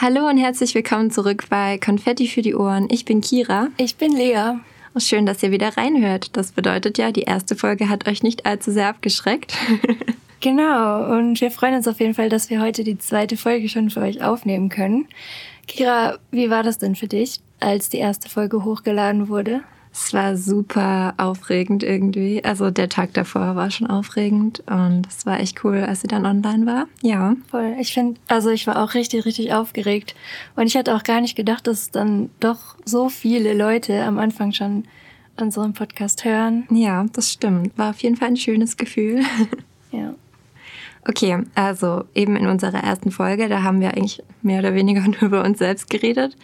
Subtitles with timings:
[0.00, 2.86] Hallo und herzlich willkommen zurück bei Konfetti für die Ohren.
[2.88, 3.68] Ich bin Kira.
[3.78, 4.54] Ich bin Lea.
[4.94, 6.36] Oh, schön, dass ihr wieder reinhört.
[6.36, 9.56] Das bedeutet ja, die erste Folge hat euch nicht allzu sehr abgeschreckt.
[10.40, 13.90] genau, und wir freuen uns auf jeden Fall, dass wir heute die zweite Folge schon
[13.90, 15.08] für euch aufnehmen können.
[15.66, 19.62] Kira, wie war das denn für dich, als die erste Folge hochgeladen wurde?
[20.00, 22.42] Es war super aufregend irgendwie.
[22.44, 26.24] Also der Tag davor war schon aufregend und es war echt cool, als sie dann
[26.24, 26.86] online war.
[27.02, 27.34] Ja.
[27.50, 27.74] Voll.
[27.80, 30.14] Ich finde, also ich war auch richtig, richtig aufgeregt.
[30.54, 34.52] Und ich hatte auch gar nicht gedacht, dass dann doch so viele Leute am Anfang
[34.52, 34.84] schon
[35.36, 36.66] unseren Podcast hören.
[36.70, 37.76] Ja, das stimmt.
[37.76, 39.22] War auf jeden Fall ein schönes Gefühl.
[39.90, 40.14] Ja.
[41.06, 45.22] Okay, also eben in unserer ersten Folge, da haben wir eigentlich mehr oder weniger nur
[45.22, 46.36] über uns selbst geredet.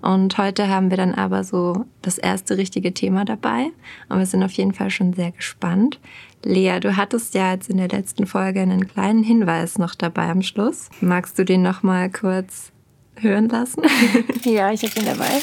[0.00, 3.70] Und heute haben wir dann aber so das erste richtige Thema dabei.
[4.08, 6.00] Und wir sind auf jeden Fall schon sehr gespannt.
[6.44, 10.42] Lea, du hattest ja jetzt in der letzten Folge einen kleinen Hinweis noch dabei am
[10.42, 10.88] Schluss.
[11.00, 12.72] Magst du den noch mal kurz
[13.16, 13.82] hören lassen?
[14.44, 15.40] ja, ich habe den dabei.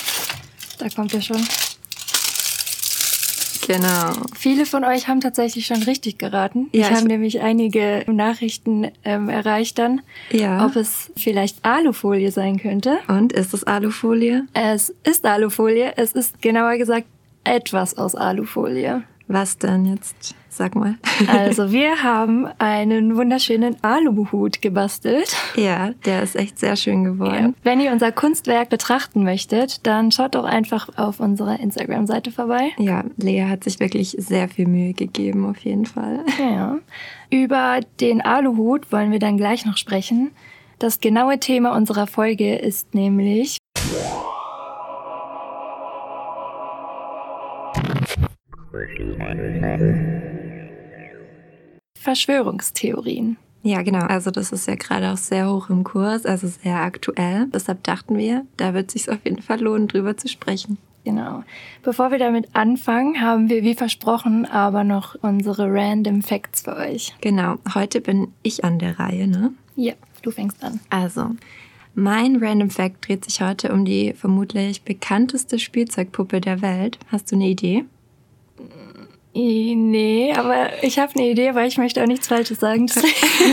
[0.78, 1.42] Da kommt er schon.
[3.68, 4.14] Genau.
[4.36, 6.70] Viele von euch haben tatsächlich schon richtig geraten.
[6.72, 10.66] Ja, ich habe nämlich einige Nachrichten ähm, erreicht dann, ja.
[10.66, 13.00] ob es vielleicht Alufolie sein könnte.
[13.08, 14.46] Und ist es Alufolie?
[14.54, 15.94] Es ist Alufolie.
[15.98, 17.08] Es ist genauer gesagt
[17.44, 19.04] etwas aus Alufolie.
[19.28, 20.36] Was denn jetzt?
[20.50, 20.96] Sag mal.
[21.28, 25.36] Also wir haben einen wunderschönen Aluhut gebastelt.
[25.56, 27.46] Ja, der ist echt sehr schön geworden.
[27.46, 27.54] Ja.
[27.64, 32.72] Wenn ihr unser Kunstwerk betrachten möchtet, dann schaut doch einfach auf unserer Instagram-Seite vorbei.
[32.78, 36.26] Ja, Lea hat sich wirklich sehr viel Mühe gegeben, auf jeden Fall.
[36.40, 36.80] Ja.
[37.30, 40.32] Über den Aluhut wollen wir dann gleich noch sprechen.
[40.80, 43.58] Das genaue Thema unserer Folge ist nämlich
[52.00, 53.38] Verschwörungstheorien.
[53.62, 54.06] Ja, genau.
[54.06, 57.48] Also das ist ja gerade auch sehr hoch im Kurs, also sehr aktuell.
[57.54, 60.78] Deshalb dachten wir, da wird es sich auf jeden Fall lohnen, drüber zu sprechen.
[61.04, 61.44] Genau.
[61.84, 67.14] Bevor wir damit anfangen, haben wir wie versprochen aber noch unsere Random Facts für euch.
[67.22, 67.56] Genau.
[67.74, 69.52] Heute bin ich an der Reihe, ne?
[69.76, 70.80] Ja, du fängst an.
[70.90, 71.32] Also,
[71.96, 77.00] mein Random Fact dreht sich heute um die vermutlich bekannteste Spielzeugpuppe der Welt.
[77.12, 77.86] Hast du eine Idee?
[79.76, 82.90] Nee, aber ich habe eine Idee, weil ich möchte auch nichts Falsches sagen.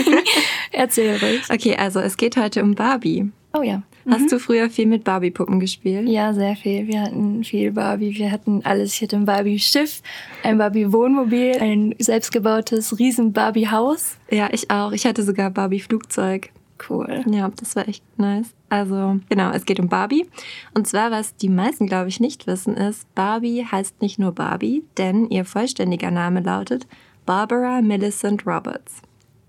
[0.71, 1.43] Erzähl ruhig.
[1.49, 3.31] Okay, also es geht heute um Barbie.
[3.53, 3.81] Oh ja.
[4.05, 4.13] Mhm.
[4.13, 6.07] Hast du früher viel mit Barbie-Puppen gespielt?
[6.07, 6.87] Ja, sehr viel.
[6.87, 8.17] Wir hatten viel Barbie.
[8.17, 8.93] Wir hatten alles.
[8.93, 10.01] Ich hatte ein Barbie-Schiff,
[10.43, 14.17] ein Barbie-Wohnmobil, ein selbstgebautes riesen Barbie-Haus.
[14.29, 14.91] Ja, ich auch.
[14.91, 16.51] Ich hatte sogar Barbie-Flugzeug.
[16.89, 17.23] Cool.
[17.27, 18.53] Ja, das war echt nice.
[18.69, 20.27] Also, genau, es geht um Barbie.
[20.73, 24.83] Und zwar, was die meisten, glaube ich, nicht wissen, ist, Barbie heißt nicht nur Barbie,
[24.97, 26.87] denn ihr vollständiger Name lautet
[27.25, 29.01] Barbara Millicent Roberts.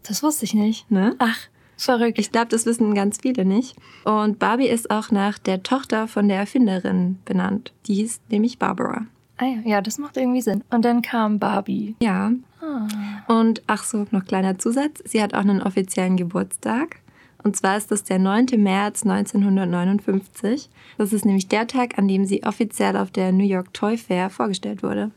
[0.03, 0.91] Das wusste ich nicht.
[0.91, 1.15] Ne?
[1.19, 1.39] Ach,
[1.77, 2.19] verrückt.
[2.19, 3.77] Ich glaube, das wissen ganz viele nicht.
[4.05, 7.73] Und Barbie ist auch nach der Tochter von der Erfinderin benannt.
[7.87, 9.07] Die hieß nämlich Barbara.
[9.37, 10.65] Ah ja, ja, das macht irgendwie Sinn.
[10.71, 11.95] Und dann kam Barbie.
[12.03, 12.33] Ja.
[12.61, 12.89] Ah.
[13.29, 15.01] Und ach so, noch kleiner Zusatz.
[15.05, 16.97] Sie hat auch einen offiziellen Geburtstag.
[17.45, 18.47] Und zwar ist das der 9.
[18.57, 20.69] März 1959.
[20.97, 24.31] Das ist nämlich der Tag, an dem sie offiziell auf der New York Toy Fair
[24.31, 25.13] vorgestellt wurde.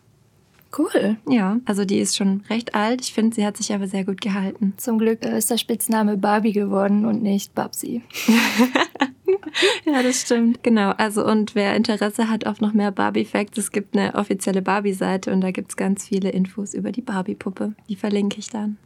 [0.78, 1.18] Cool.
[1.28, 3.02] Ja, also die ist schon recht alt.
[3.02, 4.74] Ich finde, sie hat sich aber sehr gut gehalten.
[4.78, 8.02] Zum Glück ist der Spitzname Barbie geworden und nicht Babsi.
[9.86, 10.64] ja, das stimmt.
[10.64, 10.92] Genau.
[10.92, 15.42] Also, und wer Interesse hat auf noch mehr Barbie-Facts, es gibt eine offizielle Barbie-Seite und
[15.42, 17.74] da gibt es ganz viele Infos über die Barbie-Puppe.
[17.90, 18.78] Die verlinke ich dann.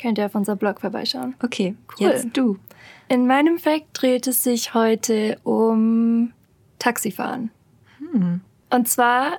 [0.00, 1.34] Könnt ihr auf unser Blog vorbeischauen.
[1.42, 2.08] Okay, cool.
[2.08, 2.58] jetzt du.
[3.08, 6.32] In meinem Fact dreht es sich heute um
[6.78, 7.50] Taxifahren.
[7.98, 8.40] Hm.
[8.70, 9.38] Und zwar,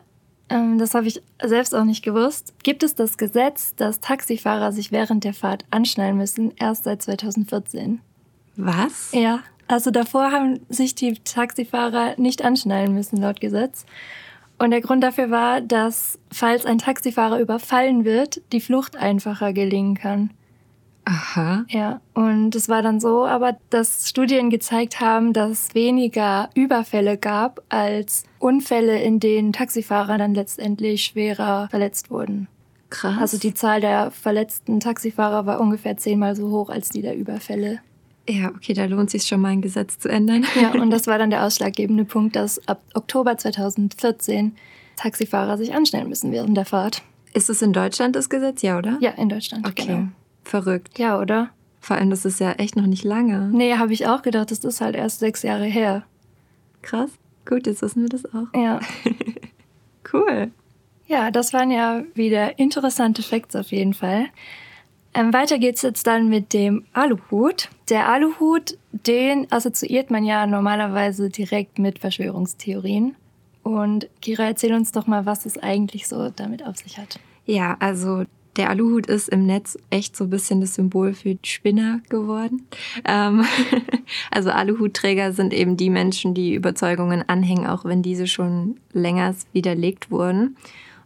[0.50, 4.92] ähm, das habe ich selbst auch nicht gewusst, gibt es das Gesetz, dass Taxifahrer sich
[4.92, 8.00] während der Fahrt anschnallen müssen, erst seit 2014.
[8.56, 9.12] Was?
[9.12, 13.86] Ja, also davor haben sich die Taxifahrer nicht anschnallen müssen laut Gesetz.
[14.58, 19.96] Und der Grund dafür war, dass, falls ein Taxifahrer überfallen wird, die Flucht einfacher gelingen
[19.96, 20.30] kann.
[21.06, 21.66] Aha.
[21.70, 27.18] Ja, und es war dann so, aber dass Studien gezeigt haben, dass es weniger Überfälle
[27.18, 32.48] gab als Unfälle, in denen Taxifahrer dann letztendlich schwerer verletzt wurden.
[32.90, 33.18] Krass.
[33.20, 37.80] Also die Zahl der verletzten Taxifahrer war ungefähr zehnmal so hoch als die der Überfälle.
[38.28, 40.46] Ja, okay, da lohnt sich schon mal ein Gesetz zu ändern.
[40.60, 44.56] Ja, und das war dann der ausschlaggebende Punkt, dass ab Oktober 2014
[44.96, 47.04] Taxifahrer sich anstellen müssen während der Fahrt.
[47.34, 48.98] Ist es in Deutschland das Gesetz, ja, oder?
[49.02, 49.68] Ja, in Deutschland.
[49.68, 49.86] Okay.
[49.86, 50.08] Genau.
[50.46, 50.98] Verrückt.
[50.98, 51.50] Ja, oder?
[51.82, 53.50] Vor allem, das ist ja echt noch nicht lange.
[53.52, 56.04] Nee, habe ich auch gedacht, das ist halt erst sechs Jahre her.
[56.82, 57.12] Krass.
[57.46, 58.48] Gut, jetzt wissen wir das auch.
[58.56, 58.80] Ja.
[60.14, 60.52] cool.
[61.08, 64.28] Ja, das waren ja wieder interessante Facts auf jeden Fall.
[65.14, 67.70] Ähm, weiter geht's jetzt dann mit dem Aluhut.
[67.90, 73.16] Der Aluhut, den assoziiert man ja normalerweise direkt mit Verschwörungstheorien.
[73.64, 77.20] Und Kira, erzähl uns doch mal, was es eigentlich so damit auf sich hat.
[77.46, 78.26] Ja, also
[78.58, 82.68] der Aluhut ist im Netz echt so ein bisschen das Symbol für Spinner geworden.
[83.06, 83.46] Ähm,
[84.32, 90.12] also Aluhutträger sind eben die Menschen, die Überzeugungen anhängen, auch wenn diese schon länger widerlegt
[90.12, 90.58] wurden.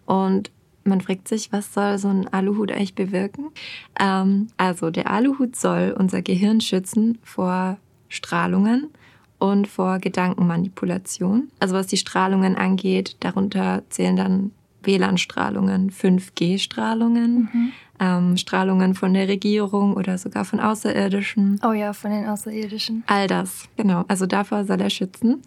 [0.05, 0.51] Und
[0.83, 3.51] man fragt sich, was soll so ein Aluhut eigentlich bewirken?
[3.99, 8.89] Ähm, also der Aluhut soll unser Gehirn schützen vor Strahlungen
[9.37, 11.49] und vor Gedankenmanipulation.
[11.59, 14.51] Also was die Strahlungen angeht, darunter zählen dann
[14.83, 17.71] WLAN-Strahlungen, 5G-Strahlungen, mhm.
[17.99, 21.59] ähm, Strahlungen von der Regierung oder sogar von Außerirdischen.
[21.67, 23.03] Oh ja, von den Außerirdischen.
[23.07, 24.05] All das, genau.
[24.07, 25.41] Also davor soll er schützen.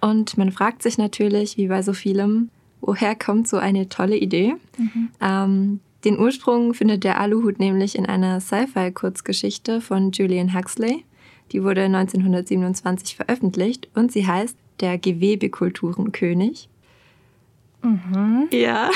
[0.00, 2.50] Und man fragt sich natürlich, wie bei so vielem,
[2.80, 4.56] woher kommt so eine tolle Idee?
[4.76, 5.08] Mhm.
[5.20, 11.04] Ähm, den Ursprung findet der Aluhut nämlich in einer Sci-Fi-Kurzgeschichte von Julian Huxley.
[11.52, 16.68] Die wurde 1927 veröffentlicht und sie heißt Der Gewebekulturenkönig.
[17.82, 18.48] Mhm.
[18.52, 18.90] Ja.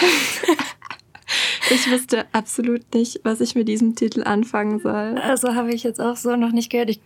[1.70, 5.18] ich wusste absolut nicht, was ich mit diesem Titel anfangen soll.
[5.22, 6.90] Also habe ich jetzt auch so noch nicht gehört.
[6.90, 7.00] Ich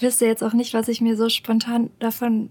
[0.00, 2.50] wüsste jetzt auch nicht, was ich mir so spontan davon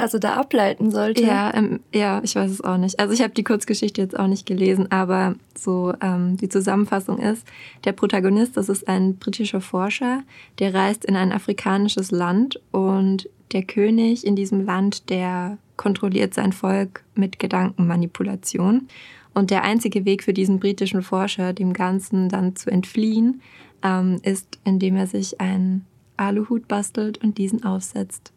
[0.00, 1.22] also da ableiten sollte.
[1.22, 2.98] Ja, ähm, ja, ich weiß es auch nicht.
[2.98, 7.46] Also ich habe die Kurzgeschichte jetzt auch nicht gelesen, aber so ähm, die Zusammenfassung ist,
[7.84, 10.22] der Protagonist, das ist ein britischer Forscher,
[10.58, 16.52] der reist in ein afrikanisches Land und der König in diesem Land, der kontrolliert sein
[16.52, 18.88] Volk mit Gedankenmanipulation.
[19.32, 23.40] Und der einzige Weg für diesen britischen Forscher, dem Ganzen dann zu entfliehen,
[23.82, 25.86] ähm, ist, indem er sich einen
[26.16, 28.32] Aluhut bastelt und diesen aufsetzt.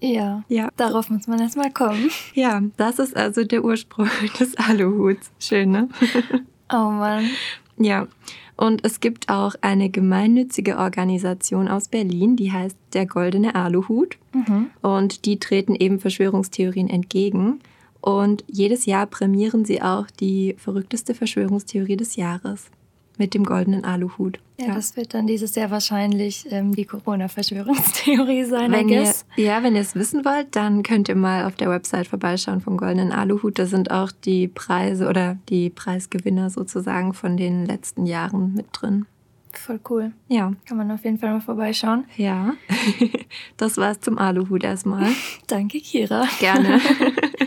[0.00, 0.68] Ja, ja.
[0.76, 2.10] darauf muss man erstmal kommen.
[2.34, 5.30] Ja, das ist also der Ursprung des Aluhuts.
[5.38, 5.88] Schön, ne?
[6.70, 7.24] Oh Mann.
[7.78, 8.06] Ja,
[8.56, 14.16] und es gibt auch eine gemeinnützige Organisation aus Berlin, die heißt der Goldene Aluhut.
[14.32, 14.70] Mhm.
[14.80, 17.60] Und die treten eben Verschwörungstheorien entgegen.
[18.00, 22.70] Und jedes Jahr prämieren sie auch die verrückteste Verschwörungstheorie des Jahres
[23.18, 24.38] mit dem goldenen Aluhut.
[24.58, 28.70] Ja, ja, das wird dann dieses Jahr wahrscheinlich ähm, die Corona-Verschwörungstheorie sein.
[28.70, 32.06] Wenn ihr, ja, wenn ihr es wissen wollt, dann könnt ihr mal auf der Website
[32.06, 33.58] vorbeischauen vom goldenen Aluhut.
[33.58, 39.06] Da sind auch die Preise oder die Preisgewinner sozusagen von den letzten Jahren mit drin.
[39.58, 40.12] Voll cool.
[40.28, 40.52] Ja.
[40.66, 42.04] Kann man auf jeden Fall mal vorbeischauen.
[42.16, 42.54] Ja.
[43.56, 45.08] Das war's zum Aluhut erstmal.
[45.48, 46.26] Danke, Kira.
[46.38, 46.80] Gerne.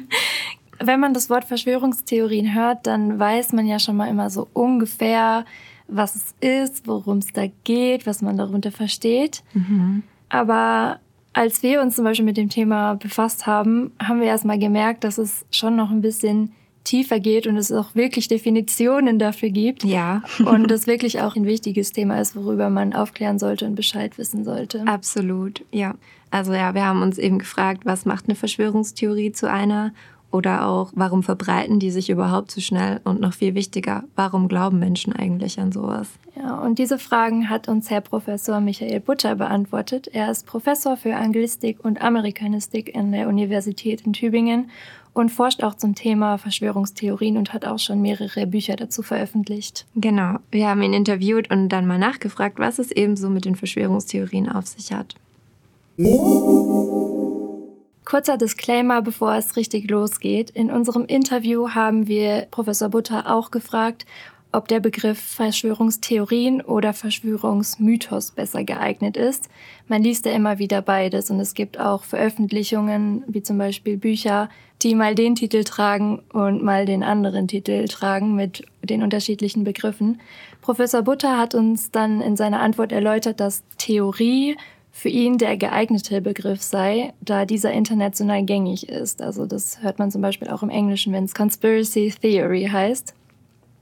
[0.80, 5.46] Wenn man das Wort Verschwörungstheorien hört, dann weiß man ja schon mal immer so ungefähr,
[5.88, 9.44] was es ist, worum es da geht, was man darunter versteht.
[9.54, 10.04] Mhm.
[10.30, 11.00] Aber
[11.34, 15.18] als wir uns zum Beispiel mit dem Thema befasst haben, haben wir erstmal gemerkt, dass
[15.18, 16.52] es schon noch ein bisschen
[16.84, 19.84] tiefer geht und es auch wirklich Definitionen dafür gibt.
[19.84, 20.24] Ja.
[20.40, 24.44] und das wirklich auch ein wichtiges Thema ist, worüber man aufklären sollte und Bescheid wissen
[24.44, 24.84] sollte.
[24.88, 25.96] Absolut, ja.
[26.32, 29.94] Also ja, wir haben uns eben gefragt, was macht eine Verschwörungstheorie zu einer
[30.32, 33.00] oder auch, warum verbreiten die sich überhaupt so schnell?
[33.04, 36.10] Und noch viel wichtiger, warum glauben Menschen eigentlich an sowas?
[36.36, 40.08] Ja, und diese Fragen hat uns Herr Professor Michael Butcher beantwortet.
[40.08, 44.70] Er ist Professor für Anglistik und Amerikanistik an der Universität in Tübingen
[45.14, 49.86] und forscht auch zum Thema Verschwörungstheorien und hat auch schon mehrere Bücher dazu veröffentlicht.
[49.96, 53.56] Genau, wir haben ihn interviewt und dann mal nachgefragt, was es eben so mit den
[53.56, 55.16] Verschwörungstheorien auf sich hat.
[58.07, 60.49] Kurzer Disclaimer, bevor es richtig losgeht.
[60.52, 64.06] In unserem Interview haben wir Professor Butter auch gefragt,
[64.54, 69.49] ob der Begriff Verschwörungstheorien oder Verschwörungsmythos besser geeignet ist.
[69.90, 74.49] Man liest ja immer wieder beides und es gibt auch Veröffentlichungen, wie zum Beispiel Bücher,
[74.83, 80.21] die mal den Titel tragen und mal den anderen Titel tragen mit den unterschiedlichen Begriffen.
[80.61, 84.56] Professor Butter hat uns dann in seiner Antwort erläutert, dass Theorie
[84.97, 89.21] für ihn der geeignete Begriff sei, da dieser international gängig ist.
[89.21, 93.13] Also das hört man zum Beispiel auch im Englischen, wenn es Conspiracy Theory heißt.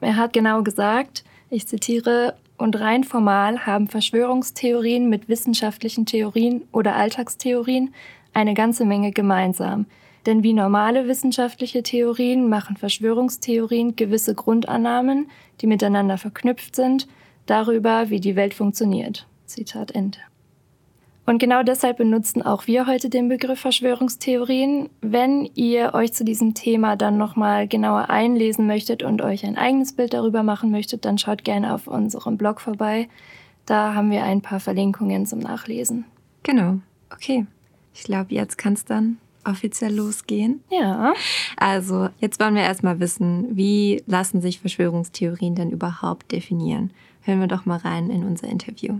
[0.01, 6.97] Er hat genau gesagt, ich zitiere, und rein formal haben Verschwörungstheorien mit wissenschaftlichen Theorien oder
[6.97, 7.93] Alltagstheorien
[8.33, 9.85] eine ganze Menge gemeinsam.
[10.25, 15.29] Denn wie normale wissenschaftliche Theorien machen Verschwörungstheorien gewisse Grundannahmen,
[15.61, 17.07] die miteinander verknüpft sind,
[17.45, 19.27] darüber, wie die Welt funktioniert.
[19.45, 20.19] Zitat Ende.
[21.25, 24.89] Und genau deshalb benutzen auch wir heute den Begriff Verschwörungstheorien.
[25.01, 29.93] Wenn ihr euch zu diesem Thema dann nochmal genauer einlesen möchtet und euch ein eigenes
[29.93, 33.07] Bild darüber machen möchtet, dann schaut gerne auf unserem Blog vorbei.
[33.65, 36.05] Da haben wir ein paar Verlinkungen zum Nachlesen.
[36.43, 36.77] Genau.
[37.11, 37.47] Okay.
[37.95, 40.61] Ich glaube, jetzt kann es dann offiziell losgehen.
[40.69, 41.13] Ja.
[41.57, 46.91] Also, jetzt wollen wir erstmal wissen, wie lassen sich Verschwörungstheorien denn überhaupt definieren?
[47.21, 48.99] Hören wir doch mal rein in unser Interview.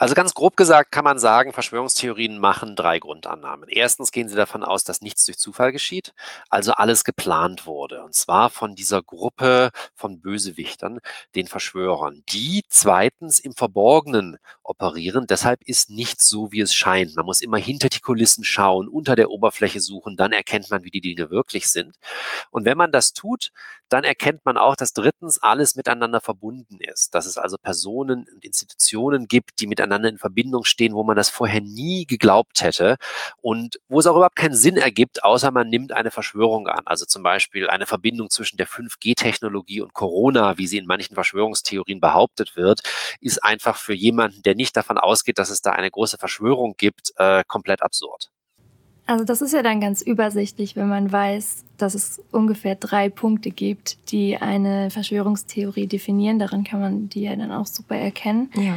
[0.00, 3.68] Also ganz grob gesagt kann man sagen, Verschwörungstheorien machen drei Grundannahmen.
[3.68, 6.14] Erstens gehen sie davon aus, dass nichts durch Zufall geschieht,
[6.48, 8.02] also alles geplant wurde.
[8.02, 11.00] Und zwar von dieser Gruppe von Bösewichtern,
[11.34, 15.26] den Verschwörern, die zweitens im Verborgenen operieren.
[15.26, 17.14] Deshalb ist nichts so, wie es scheint.
[17.14, 20.90] Man muss immer hinter die Kulissen schauen, unter der Oberfläche suchen, dann erkennt man, wie
[20.90, 21.96] die Dinge wirklich sind.
[22.50, 23.52] Und wenn man das tut,
[23.90, 28.44] dann erkennt man auch, dass drittens alles miteinander verbunden ist, dass es also Personen und
[28.44, 32.96] Institutionen gibt, die miteinander in Verbindung stehen, wo man das vorher nie geglaubt hätte
[33.42, 36.86] und wo es auch überhaupt keinen Sinn ergibt, außer man nimmt eine Verschwörung an.
[36.86, 42.00] Also zum Beispiel eine Verbindung zwischen der 5G-Technologie und Corona, wie sie in manchen Verschwörungstheorien
[42.00, 42.82] behauptet wird,
[43.20, 47.12] ist einfach für jemanden, der nicht davon ausgeht, dass es da eine große Verschwörung gibt,
[47.16, 48.30] äh, komplett absurd.
[49.10, 53.50] Also das ist ja dann ganz übersichtlich, wenn man weiß, dass es ungefähr drei Punkte
[53.50, 56.38] gibt, die eine Verschwörungstheorie definieren.
[56.38, 58.50] Daran kann man die ja dann auch super erkennen.
[58.54, 58.76] Ja.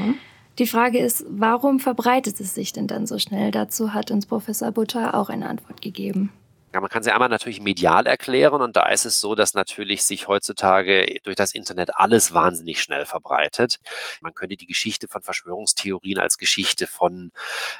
[0.57, 3.51] Die Frage ist, warum verbreitet es sich denn dann so schnell?
[3.51, 6.31] Dazu hat uns Professor Butter auch eine Antwort gegeben.
[6.73, 10.03] Ja, man kann sie einmal natürlich medial erklären und da ist es so, dass natürlich
[10.05, 13.79] sich heutzutage durch das Internet alles wahnsinnig schnell verbreitet.
[14.21, 17.31] Man könnte die Geschichte von Verschwörungstheorien als Geschichte von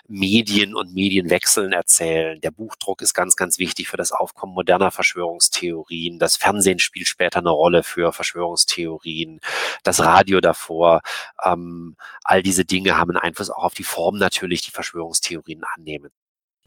[0.07, 2.39] Medien und Medienwechseln erzählen.
[2.41, 6.19] Der Buchdruck ist ganz, ganz wichtig für das Aufkommen moderner Verschwörungstheorien.
[6.19, 9.39] Das Fernsehen spielt später eine Rolle für Verschwörungstheorien.
[9.81, 11.01] Das Radio davor.
[11.43, 16.11] Ähm, all diese Dinge haben einen Einfluss auch auf die Form natürlich, die Verschwörungstheorien annehmen.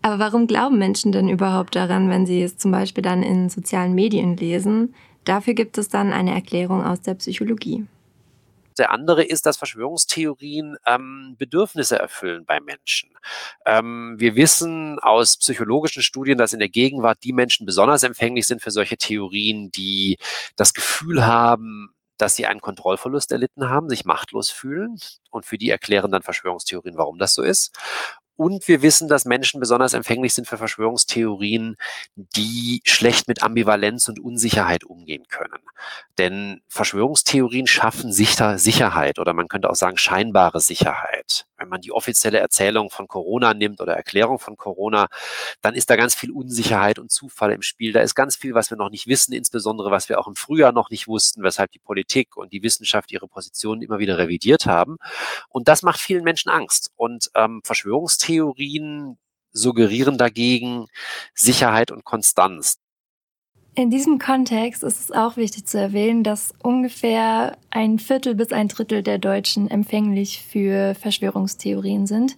[0.06, 3.92] Aber warum glauben Menschen denn überhaupt daran, wenn sie es zum Beispiel dann in sozialen
[3.92, 4.94] Medien lesen?
[5.25, 7.88] Dafür gibt es dann eine Erklärung aus der Psychologie.
[8.78, 13.10] Der andere ist, dass Verschwörungstheorien ähm, Bedürfnisse erfüllen bei Menschen.
[13.64, 18.62] Ähm, wir wissen aus psychologischen Studien, dass in der Gegenwart die Menschen besonders empfänglich sind
[18.62, 20.18] für solche Theorien, die
[20.54, 25.00] das Gefühl haben, dass sie einen Kontrollverlust erlitten haben, sich machtlos fühlen.
[25.30, 27.76] Und für die erklären dann Verschwörungstheorien, warum das so ist.
[28.37, 31.76] Und wir wissen, dass Menschen besonders empfänglich sind für Verschwörungstheorien,
[32.14, 35.62] die schlecht mit Ambivalenz und Unsicherheit umgehen können.
[36.19, 41.47] Denn Verschwörungstheorien schaffen Sicherheit oder man könnte auch sagen scheinbare Sicherheit.
[41.57, 45.07] Wenn man die offizielle Erzählung von Corona nimmt oder Erklärung von Corona,
[45.62, 47.93] dann ist da ganz viel Unsicherheit und Zufall im Spiel.
[47.93, 50.73] Da ist ganz viel, was wir noch nicht wissen, insbesondere was wir auch im Frühjahr
[50.73, 54.99] noch nicht wussten, weshalb die Politik und die Wissenschaft ihre Positionen immer wieder revidiert haben.
[55.49, 56.90] Und das macht vielen Menschen Angst.
[56.97, 59.18] Und ähm, Verschwörungstheorien Verschwörungstheorien
[59.52, 60.87] suggerieren dagegen
[61.35, 62.78] Sicherheit und Konstanz.
[63.75, 68.68] In diesem Kontext ist es auch wichtig zu erwähnen, dass ungefähr ein Viertel bis ein
[68.68, 72.37] Drittel der Deutschen empfänglich für Verschwörungstheorien sind.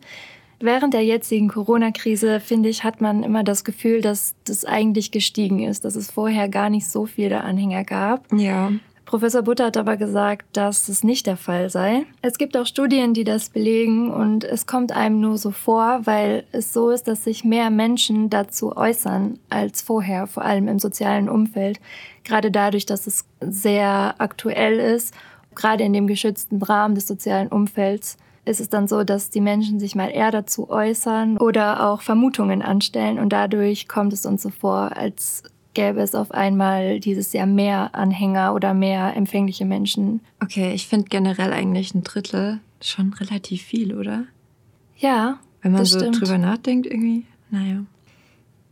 [0.60, 5.60] Während der jetzigen Corona-Krise, finde ich, hat man immer das Gefühl, dass das eigentlich gestiegen
[5.60, 8.32] ist, dass es vorher gar nicht so viele Anhänger gab.
[8.32, 8.72] Ja.
[9.08, 12.04] Professor Butter hat aber gesagt, dass es nicht der Fall sei.
[12.20, 16.44] Es gibt auch Studien, die das belegen und es kommt einem nur so vor, weil
[16.52, 21.30] es so ist, dass sich mehr Menschen dazu äußern als vorher, vor allem im sozialen
[21.30, 21.80] Umfeld.
[22.22, 25.14] Gerade dadurch, dass es sehr aktuell ist,
[25.54, 29.80] gerade in dem geschützten Rahmen des sozialen Umfelds ist es dann so, dass die Menschen
[29.80, 34.50] sich mal eher dazu äußern oder auch Vermutungen anstellen und dadurch kommt es uns so
[34.50, 35.44] vor, als
[35.78, 40.20] gäbe es auf einmal dieses Jahr mehr Anhänger oder mehr empfängliche Menschen.
[40.42, 44.24] Okay, ich finde generell eigentlich ein Drittel schon relativ viel, oder?
[44.96, 45.38] Ja.
[45.62, 46.20] Wenn man so stimmt.
[46.20, 47.26] drüber nachdenkt, irgendwie.
[47.50, 47.84] Naja.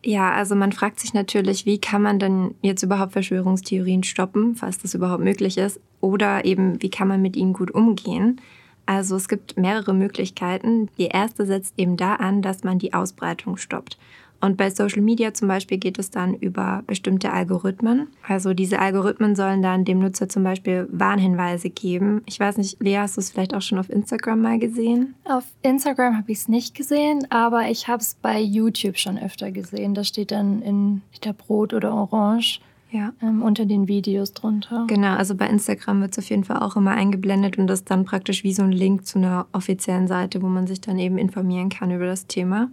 [0.04, 4.78] Ja, also man fragt sich natürlich, wie kann man denn jetzt überhaupt Verschwörungstheorien stoppen, falls
[4.78, 8.40] das überhaupt möglich ist, oder eben, wie kann man mit ihnen gut umgehen.
[8.84, 10.88] Also es gibt mehrere Möglichkeiten.
[10.98, 13.96] Die erste setzt eben da an, dass man die Ausbreitung stoppt.
[14.40, 18.08] Und bei Social Media zum Beispiel geht es dann über bestimmte Algorithmen.
[18.26, 22.22] Also diese Algorithmen sollen dann dem Nutzer zum Beispiel Warnhinweise geben.
[22.26, 25.14] Ich weiß nicht, Lea, hast du es vielleicht auch schon auf Instagram mal gesehen?
[25.24, 29.50] Auf Instagram habe ich es nicht gesehen, aber ich habe es bei YouTube schon öfter
[29.50, 29.94] gesehen.
[29.94, 33.12] Da steht dann in ich glaub, Rot oder Orange Ja.
[33.22, 34.84] ähm, unter den Videos drunter.
[34.86, 37.90] Genau, also bei Instagram wird es auf jeden Fall auch immer eingeblendet und das ist
[37.90, 41.16] dann praktisch wie so ein Link zu einer offiziellen Seite, wo man sich dann eben
[41.18, 42.68] informieren kann über das Thema.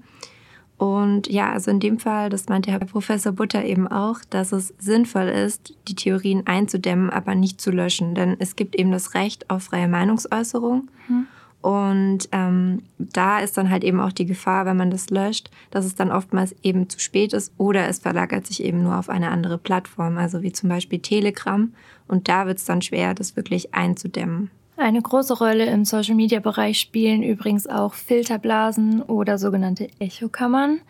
[0.84, 4.74] Und ja, also in dem Fall, das meinte Herr Professor Butter eben auch, dass es
[4.80, 8.16] sinnvoll ist, die Theorien einzudämmen, aber nicht zu löschen.
[8.16, 10.90] Denn es gibt eben das Recht auf freie Meinungsäußerung.
[11.08, 11.28] Mhm.
[11.62, 15.86] Und ähm, da ist dann halt eben auch die Gefahr, wenn man das löscht, dass
[15.86, 19.32] es dann oftmals eben zu spät ist oder es verlagert sich eben nur auf eine
[19.32, 21.74] andere Plattform, also wie zum Beispiel Telegram.
[22.10, 24.52] Und da wird es dann schwer, das wirklich einzudämmen.
[24.84, 30.82] Eine große Rolle im Social-Media-Bereich spielen übrigens auch Filterblasen oder sogenannte Echokammern.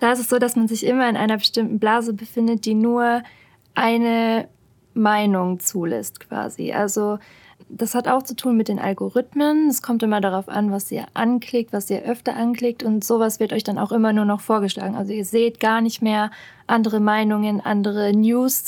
[0.00, 3.22] Da ist es so, dass man sich immer in einer bestimmten Blase befindet, die nur
[3.76, 4.48] eine
[4.94, 6.72] Meinung zulässt quasi.
[6.72, 7.20] Also
[7.68, 9.68] das hat auch zu tun mit den Algorithmen.
[9.68, 13.52] Es kommt immer darauf an, was ihr anklickt, was ihr öfter anklickt und sowas wird
[13.52, 14.96] euch dann auch immer nur noch vorgeschlagen.
[14.96, 16.32] Also ihr seht gar nicht mehr
[16.66, 18.64] andere Meinungen, andere News.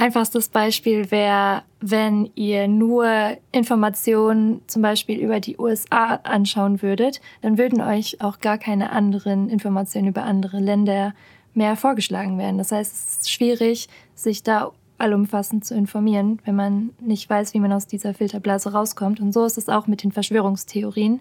[0.00, 7.58] Einfachstes Beispiel wäre, wenn ihr nur Informationen zum Beispiel über die USA anschauen würdet, dann
[7.58, 11.14] würden euch auch gar keine anderen Informationen über andere Länder
[11.52, 12.58] mehr vorgeschlagen werden.
[12.58, 17.60] Das heißt, es ist schwierig, sich da allumfassend zu informieren, wenn man nicht weiß, wie
[17.60, 19.18] man aus dieser Filterblase rauskommt.
[19.18, 21.18] Und so ist es auch mit den Verschwörungstheorien.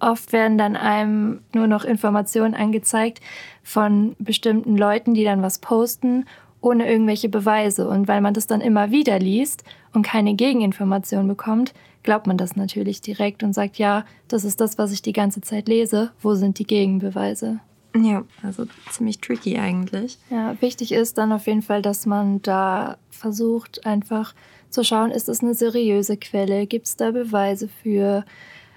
[0.00, 3.20] Oft werden dann einem nur noch Informationen angezeigt
[3.62, 6.24] von bestimmten Leuten, die dann was posten
[6.62, 7.86] ohne irgendwelche Beweise.
[7.88, 12.56] Und weil man das dann immer wieder liest und keine Gegeninformation bekommt, glaubt man das
[12.56, 16.12] natürlich direkt und sagt, ja, das ist das, was ich die ganze Zeit lese.
[16.20, 17.60] Wo sind die Gegenbeweise?
[17.94, 20.18] Ja, also ziemlich tricky eigentlich.
[20.30, 24.34] Ja, wichtig ist dann auf jeden Fall, dass man da versucht, einfach
[24.70, 26.66] zu schauen, ist es eine seriöse Quelle?
[26.66, 28.24] Gibt es da Beweise für?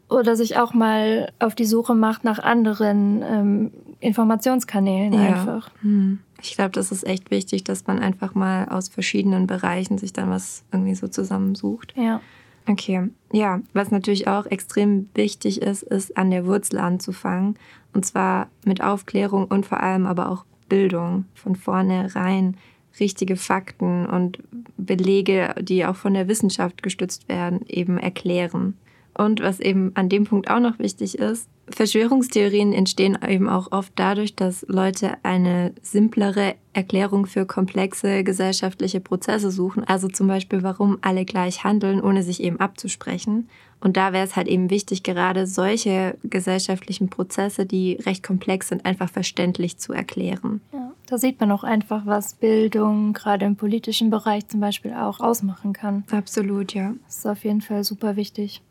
[0.10, 5.20] Oder sich auch mal auf die Suche macht nach anderen ähm, Informationskanälen ja.
[5.22, 5.72] einfach.
[5.82, 6.20] Hm.
[6.42, 10.30] Ich glaube, das ist echt wichtig, dass man einfach mal aus verschiedenen Bereichen sich dann
[10.30, 11.94] was irgendwie so zusammensucht.
[11.96, 12.22] Ja.
[12.68, 17.58] Okay, ja, was natürlich auch extrem wichtig ist, ist an der Wurzel anzufangen.
[17.94, 22.58] Und zwar mit Aufklärung und vor allem aber auch Bildung von vornherein
[23.00, 24.40] richtige Fakten und
[24.78, 28.76] Belege, die auch von der Wissenschaft gestützt werden, eben erklären.
[29.18, 33.94] Und was eben an dem Punkt auch noch wichtig ist, Verschwörungstheorien entstehen eben auch oft
[33.96, 39.84] dadurch, dass Leute eine simplere Erklärung für komplexe gesellschaftliche Prozesse suchen.
[39.84, 43.50] Also zum Beispiel, warum alle gleich handeln, ohne sich eben abzusprechen.
[43.82, 48.86] Und da wäre es halt eben wichtig, gerade solche gesellschaftlichen Prozesse, die recht komplex sind,
[48.86, 50.62] einfach verständlich zu erklären.
[50.72, 55.20] Ja, da sieht man auch einfach, was Bildung gerade im politischen Bereich zum Beispiel auch
[55.20, 56.04] ausmachen kann.
[56.12, 56.94] Absolut, ja.
[57.06, 58.62] Das ist auf jeden Fall super wichtig.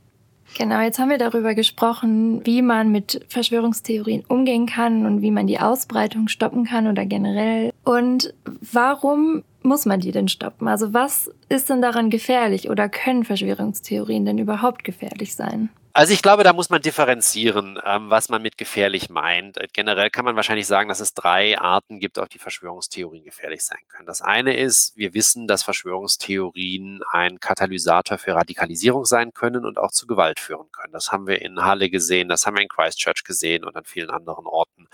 [0.57, 5.47] Genau, jetzt haben wir darüber gesprochen, wie man mit Verschwörungstheorien umgehen kann und wie man
[5.47, 7.73] die Ausbreitung stoppen kann oder generell.
[7.85, 8.35] Und
[8.73, 10.69] warum muss man die denn stoppen?
[10.69, 15.71] Also was ist denn daran gefährlich oder können Verschwörungstheorien denn überhaupt gefährlich sein?
[15.97, 19.59] Also ich glaube, da muss man differenzieren, ähm, was man mit gefährlich meint.
[19.59, 23.65] Äh, generell kann man wahrscheinlich sagen, dass es drei Arten gibt, auf die Verschwörungstheorien gefährlich
[23.65, 24.05] sein können.
[24.05, 29.93] Das eine ist, wir wissen, dass Verschwörungstheorien ein Katalysator für Radikalisierung sein können und auch
[29.93, 30.93] zu Gewalt führen können.
[30.93, 34.11] Das haben wir in Halle gesehen, das haben wir in Christchurch gesehen und an vielen
[34.11, 34.89] anderen Orten.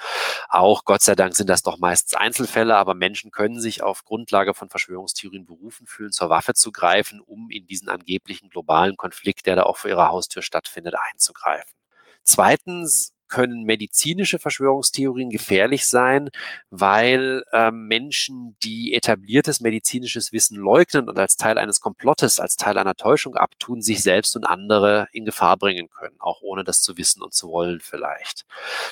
[0.50, 4.52] Auch Gott sei Dank sind das doch meistens Einzelfälle, aber Menschen können sich auf Grundlage
[4.52, 9.56] von Verschwörungstheorien berufen fühlen, zur Waffe zu greifen, um in diesen angeblichen globalen Konflikt, der
[9.56, 11.76] da auch vor ihrer Haustür stattfindet, einzugreifen.
[12.22, 16.28] Zweitens können medizinische Verschwörungstheorien gefährlich sein,
[16.68, 22.76] weil äh, Menschen, die etabliertes medizinisches Wissen leugnen und als Teil eines Komplottes, als Teil
[22.76, 26.98] einer Täuschung abtun, sich selbst und andere in Gefahr bringen können, auch ohne das zu
[26.98, 28.44] wissen und zu wollen vielleicht.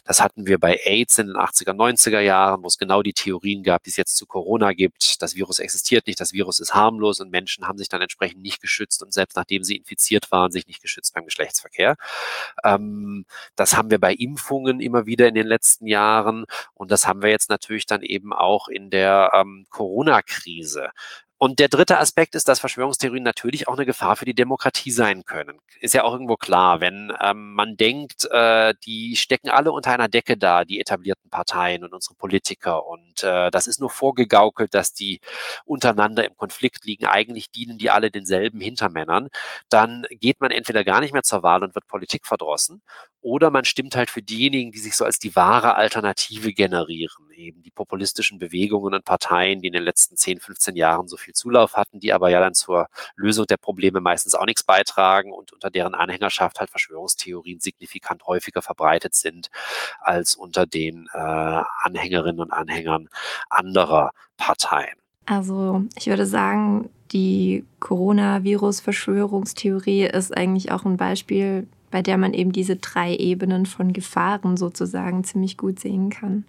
[0.05, 3.63] Das hatten wir bei AIDS in den 80er, 90er Jahren, wo es genau die Theorien
[3.63, 5.21] gab, die es jetzt zu Corona gibt.
[5.21, 8.63] Das Virus existiert nicht, das Virus ist harmlos und Menschen haben sich dann entsprechend nicht
[8.63, 11.97] geschützt und selbst nachdem sie infiziert waren, sich nicht geschützt beim Geschlechtsverkehr.
[12.65, 16.45] Ähm, das haben wir bei Impfungen immer wieder in den letzten Jahren.
[16.75, 20.91] Und das haben wir jetzt natürlich dann eben auch in der ähm, Corona-Krise.
[21.41, 25.25] Und der dritte Aspekt ist, dass Verschwörungstheorien natürlich auch eine Gefahr für die Demokratie sein
[25.25, 25.61] können.
[25.81, 30.09] Ist ja auch irgendwo klar, wenn ähm, man denkt, äh, die stecken alle unter einer
[30.09, 32.85] Decke da, die etablierten Parteien und unsere Politiker.
[32.87, 35.21] Und äh, das ist nur vorgegaukelt, dass die
[35.65, 37.07] untereinander im Konflikt liegen.
[37.07, 39.29] Eigentlich dienen die alle denselben Hintermännern.
[39.69, 42.83] Dann geht man entweder gar nicht mehr zur Wahl und wird Politik verdrossen.
[43.21, 47.31] Oder man stimmt halt für diejenigen, die sich so als die wahre Alternative generieren.
[47.35, 51.35] Eben die populistischen Bewegungen und Parteien, die in den letzten 10, 15 Jahren so viel
[51.35, 55.53] Zulauf hatten, die aber ja dann zur Lösung der Probleme meistens auch nichts beitragen und
[55.53, 59.49] unter deren Anhängerschaft halt Verschwörungstheorien signifikant häufiger verbreitet sind
[60.01, 63.09] als unter den äh, Anhängerinnen und Anhängern
[63.51, 64.97] anderer Parteien.
[65.27, 72.53] Also ich würde sagen, die Coronavirus-Verschwörungstheorie ist eigentlich auch ein Beispiel, bei der man eben
[72.53, 76.45] diese drei Ebenen von Gefahren sozusagen ziemlich gut sehen kann.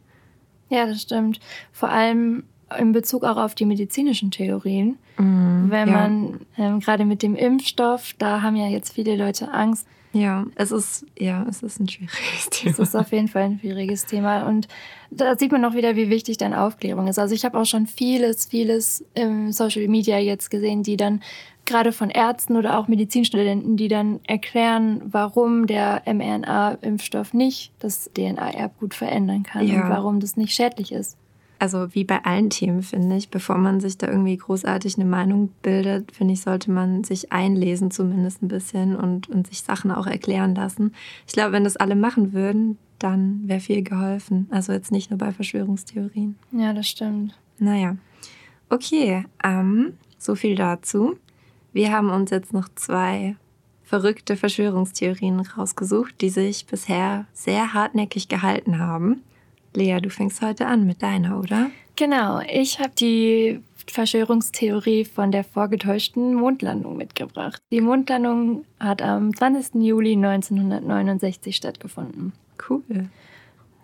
[0.69, 1.39] Ja, das stimmt.
[1.71, 2.43] Vor allem
[2.77, 4.97] in Bezug auch auf die medizinischen Theorien.
[5.17, 5.93] Mm, Wenn ja.
[5.93, 9.87] man ähm, gerade mit dem Impfstoff, da haben ja jetzt viele Leute Angst.
[10.11, 12.71] Ja, es ist, ja, es ist ein schwieriges Thema.
[12.71, 14.47] Es ist auf jeden Fall ein schwieriges Thema.
[14.47, 14.67] Und
[15.11, 17.19] da sieht man auch wieder, wie wichtig dann Aufklärung ist.
[17.19, 21.21] Also ich habe auch schon vieles, vieles im Social Media jetzt gesehen, die dann
[21.69, 28.93] gerade von Ärzten oder auch Medizinstudenten, die dann erklären, warum der mRNA-Impfstoff nicht das DNA-Erbgut
[28.93, 29.83] verändern kann Ja.
[29.83, 31.15] und warum das nicht schädlich ist.
[31.61, 35.49] Also wie bei allen Themen, finde ich, bevor man sich da irgendwie großartig eine Meinung
[35.61, 40.07] bildet, finde ich, sollte man sich einlesen zumindest ein bisschen und, und sich Sachen auch
[40.07, 40.93] erklären lassen.
[41.27, 44.47] Ich glaube, wenn das alle machen würden, dann wäre viel geholfen.
[44.51, 46.35] Also jetzt nicht nur bei Verschwörungstheorien.
[46.53, 47.37] Ja, das stimmt.
[47.57, 47.97] Naja,
[48.69, 51.17] okay, ähm, so viel dazu.
[51.73, 53.35] Wir haben uns jetzt noch zwei
[53.83, 59.23] verrückte Verschwörungstheorien rausgesucht, die sich bisher sehr hartnäckig gehalten haben.
[59.73, 61.69] Lea, du fängst heute an mit deiner, oder?
[61.95, 67.61] Genau, ich habe die Verschwörungstheorie von der vorgetäuschten Mondlandung mitgebracht.
[67.71, 69.81] Die Mondlandung hat am 20.
[69.83, 72.33] Juli 1969 stattgefunden.
[72.69, 73.09] Cool.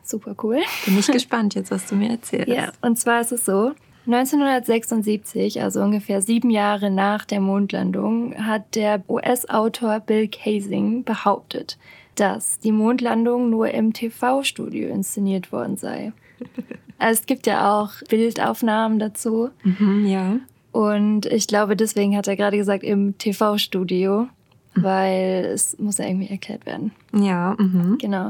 [0.04, 0.60] Super cool.
[0.86, 2.48] Bin ich gespannt jetzt, was du mir erzählst.
[2.48, 3.74] Ja, und zwar ist es so,
[4.06, 11.78] 1976, also ungefähr sieben Jahre nach der Mondlandung, hat der US-Autor Bill Kaysing behauptet,
[12.16, 16.14] dass die Mondlandung nur im TV-Studio inszeniert worden sei.
[16.98, 19.50] Also es gibt ja auch Bildaufnahmen dazu.
[19.64, 20.38] Mhm, ja.
[20.72, 24.30] Und ich glaube, deswegen hat er gerade gesagt im TV-Studio,
[24.76, 26.92] weil es muss ja irgendwie erklärt werden.
[27.14, 27.98] Ja, mhm.
[28.00, 28.30] Genau.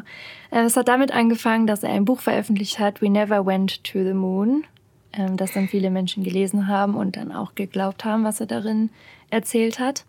[0.49, 4.03] Äh, Es hat damit angefangen, dass er ein Buch veröffentlicht hat, We Never Went to
[4.03, 4.63] the Moon,
[5.17, 8.89] ähm, das dann viele Menschen gelesen haben und dann auch geglaubt haben, was er darin
[9.29, 10.05] erzählt hat.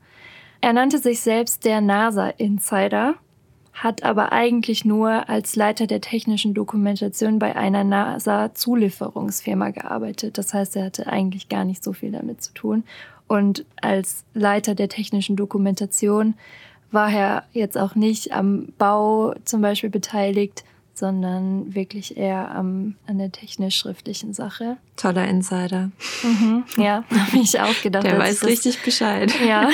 [0.60, 3.14] Er nannte sich selbst der NASA-Insider,
[3.72, 10.38] hat aber eigentlich nur als Leiter der technischen Dokumentation bei einer NASA-Zulieferungsfirma gearbeitet.
[10.38, 12.84] Das heißt, er hatte eigentlich gar nicht so viel damit zu tun.
[13.28, 16.34] Und als Leiter der technischen Dokumentation
[16.90, 20.64] war er jetzt auch nicht am Bau zum Beispiel beteiligt,
[20.98, 24.78] sondern wirklich eher am, an der technisch-schriftlichen Sache.
[24.96, 25.90] Toller Insider.
[26.76, 28.04] Ja, habe ich auch gedacht.
[28.04, 29.32] Der weiß richtig Bescheid.
[29.46, 29.68] Ja.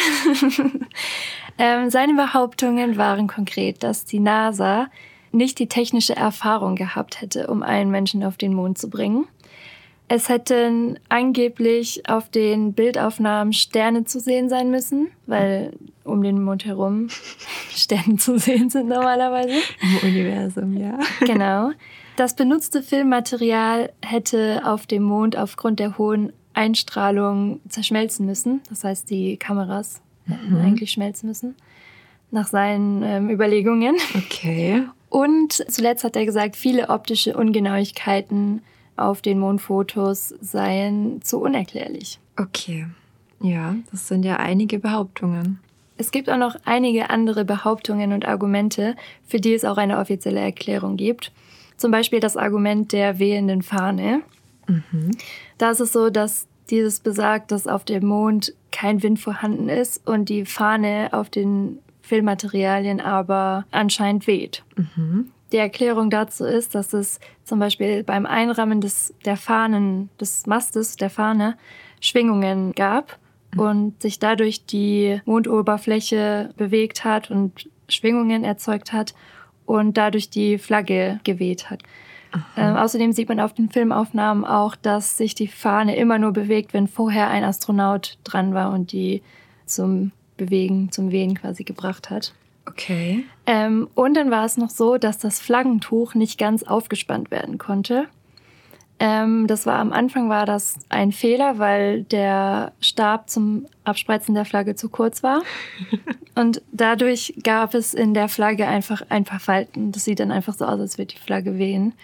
[1.58, 4.88] ähm, seine Behauptungen waren konkret, dass die NASA
[5.30, 9.26] nicht die technische Erfahrung gehabt hätte, um einen Menschen auf den Mond zu bringen.
[10.08, 15.72] Es hätten angeblich auf den Bildaufnahmen Sterne zu sehen sein müssen, weil
[16.04, 17.08] um den Mond herum
[17.70, 19.54] Sterne zu sehen sind normalerweise.
[19.80, 20.98] Im Universum, ja.
[21.20, 21.70] Genau.
[22.16, 28.60] Das benutzte Filmmaterial hätte auf dem Mond aufgrund der hohen Einstrahlung zerschmelzen müssen.
[28.68, 31.56] Das heißt, die Kameras hätten eigentlich schmelzen müssen.
[32.30, 33.96] Nach seinen ähm, Überlegungen.
[34.14, 34.84] Okay.
[35.08, 38.62] Und zuletzt hat er gesagt, viele optische Ungenauigkeiten
[38.96, 42.18] auf den Mondfotos seien zu unerklärlich.
[42.36, 42.86] Okay.
[43.40, 45.58] Ja, das sind ja einige Behauptungen.
[45.98, 50.40] Es gibt auch noch einige andere Behauptungen und Argumente, für die es auch eine offizielle
[50.40, 51.32] Erklärung gibt.
[51.76, 54.22] Zum Beispiel das Argument der wehenden Fahne.
[55.58, 60.06] Da ist es so, dass dieses besagt, dass auf dem Mond kein Wind vorhanden ist
[60.06, 64.64] und die Fahne auf den Filmmaterialien aber anscheinend weht.
[65.52, 70.96] Die Erklärung dazu ist, dass es zum Beispiel beim Einrahmen des, der Fahnen, des Mastes
[70.96, 71.56] der Fahne
[72.00, 73.18] Schwingungen gab
[73.56, 79.14] und sich dadurch die Mondoberfläche bewegt hat und Schwingungen erzeugt hat
[79.66, 81.82] und dadurch die Flagge geweht hat.
[82.56, 86.72] Ähm, außerdem sieht man auf den Filmaufnahmen auch, dass sich die Fahne immer nur bewegt,
[86.72, 89.22] wenn vorher ein Astronaut dran war und die
[89.66, 92.32] zum Bewegen, zum Wehen quasi gebracht hat.
[92.66, 93.24] Okay.
[93.46, 98.06] Ähm, und dann war es noch so, dass das Flaggentuch nicht ganz aufgespannt werden konnte.
[98.98, 104.44] Ähm, das war am Anfang war das ein Fehler, weil der Stab zum Abspreizen der
[104.44, 105.42] Flagge zu kurz war.
[106.36, 109.90] und dadurch gab es in der Flagge einfach ein paar Falten.
[109.90, 111.94] Das sieht dann einfach so aus, als würde die Flagge wehen.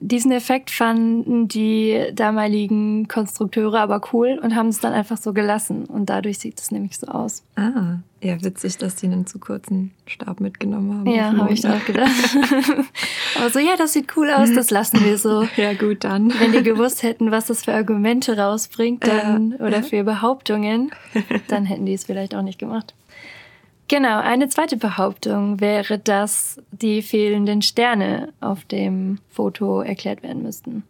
[0.00, 5.86] Diesen Effekt fanden die damaligen Konstrukteure aber cool und haben es dann einfach so gelassen.
[5.86, 7.42] Und dadurch sieht es nämlich so aus.
[7.56, 11.06] Ah, ja, witzig, dass die einen zu kurzen Stab mitgenommen haben.
[11.10, 12.12] Ja, habe ich auch gedacht.
[13.38, 15.46] Aber so, ja, das sieht cool aus, das lassen wir so.
[15.56, 16.32] Ja, gut, dann.
[16.38, 19.66] Wenn die gewusst hätten, was das für Argumente rausbringt dann, Ja.
[19.66, 20.90] oder für Behauptungen,
[21.48, 22.94] dann hätten die es vielleicht auch nicht gemacht.
[23.88, 30.84] Genau, eine zweite Behauptung wäre, dass die fehlenden Sterne auf dem Foto erklärt werden müssten.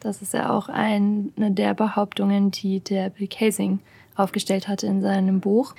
[0.00, 3.80] Das ist ja auch eine der Behauptungen, die der Bill Casing
[4.16, 5.74] aufgestellt hatte in seinem Buch.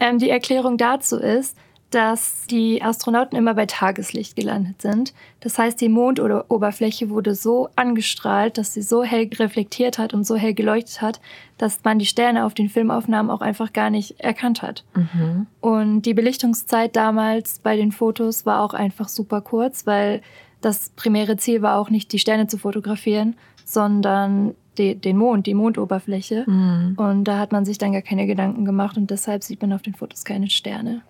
[0.00, 1.58] Ähm, die Erklärung dazu ist,
[1.92, 5.12] dass die Astronauten immer bei Tageslicht gelandet sind.
[5.40, 10.36] Das heißt, die Mondoberfläche wurde so angestrahlt, dass sie so hell reflektiert hat und so
[10.36, 11.20] hell geleuchtet hat,
[11.58, 14.84] dass man die Sterne auf den Filmaufnahmen auch einfach gar nicht erkannt hat.
[15.60, 20.22] Und die Belichtungszeit damals bei den Fotos war auch einfach super kurz, weil
[20.62, 25.54] das primäre Ziel war auch nicht, die Sterne zu fotografieren, sondern de, den Mond, die
[25.54, 26.44] Mondoberfläche.
[26.48, 26.94] Mhm.
[26.96, 29.82] Und da hat man sich dann gar keine Gedanken gemacht und deshalb sieht man auf
[29.82, 31.02] den Fotos keine Sterne.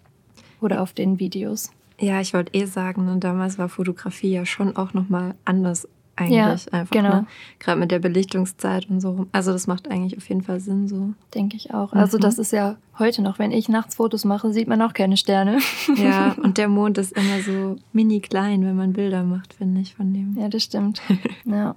[0.62, 1.70] Oder auf den Videos.
[2.00, 6.36] Ja, ich wollte eh sagen, ne, damals war Fotografie ja schon auch nochmal anders eigentlich.
[6.36, 7.08] Ja, einfach, genau.
[7.16, 7.26] Ne?
[7.58, 9.26] Gerade mit der Belichtungszeit und so.
[9.32, 11.14] Also das macht eigentlich auf jeden Fall Sinn so.
[11.34, 11.92] Denke ich auch.
[11.92, 12.22] Also Mhm.
[12.22, 15.58] das ist ja heute noch, wenn ich nachts Fotos mache, sieht man auch keine Sterne.
[15.96, 19.94] Ja, und der Mond ist immer so mini klein, wenn man Bilder macht, finde ich,
[19.94, 20.36] von dem.
[20.38, 21.02] Ja, das stimmt.
[21.44, 21.74] Ja.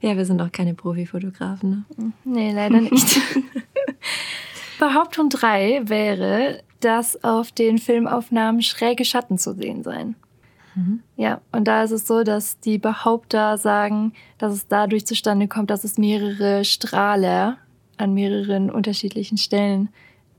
[0.00, 2.12] Ja, wir sind auch keine Profifotografen, ne?
[2.24, 3.20] Nee, leider nicht.
[4.80, 10.16] Behauptung 3 wäre, dass auf den Filmaufnahmen schräge Schatten zu sehen seien.
[10.74, 11.02] Mhm.
[11.16, 15.70] Ja, und da ist es so, dass die Behaupter sagen, dass es dadurch zustande kommt,
[15.70, 17.58] dass es mehrere Strahler
[17.98, 19.90] an mehreren unterschiedlichen Stellen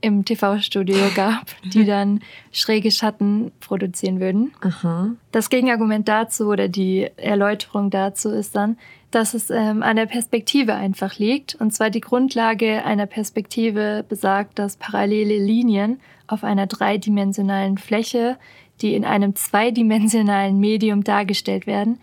[0.02, 2.20] im TV-Studio gab, die dann
[2.52, 4.52] schräge Schatten produzieren würden.
[4.60, 5.10] Aha.
[5.30, 8.76] Das Gegenargument dazu oder die Erläuterung dazu ist dann,
[9.10, 11.54] dass es ähm, an der Perspektive einfach liegt.
[11.54, 18.36] Und zwar die Grundlage einer Perspektive besagt, dass parallele Linien auf einer dreidimensionalen Fläche,
[18.80, 22.00] die in einem zweidimensionalen Medium dargestellt werden,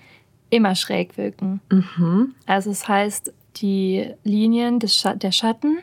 [0.49, 1.61] immer schräg wirken.
[1.71, 2.35] Mhm.
[2.45, 5.79] Also es heißt, die Linien des Scha der Schatten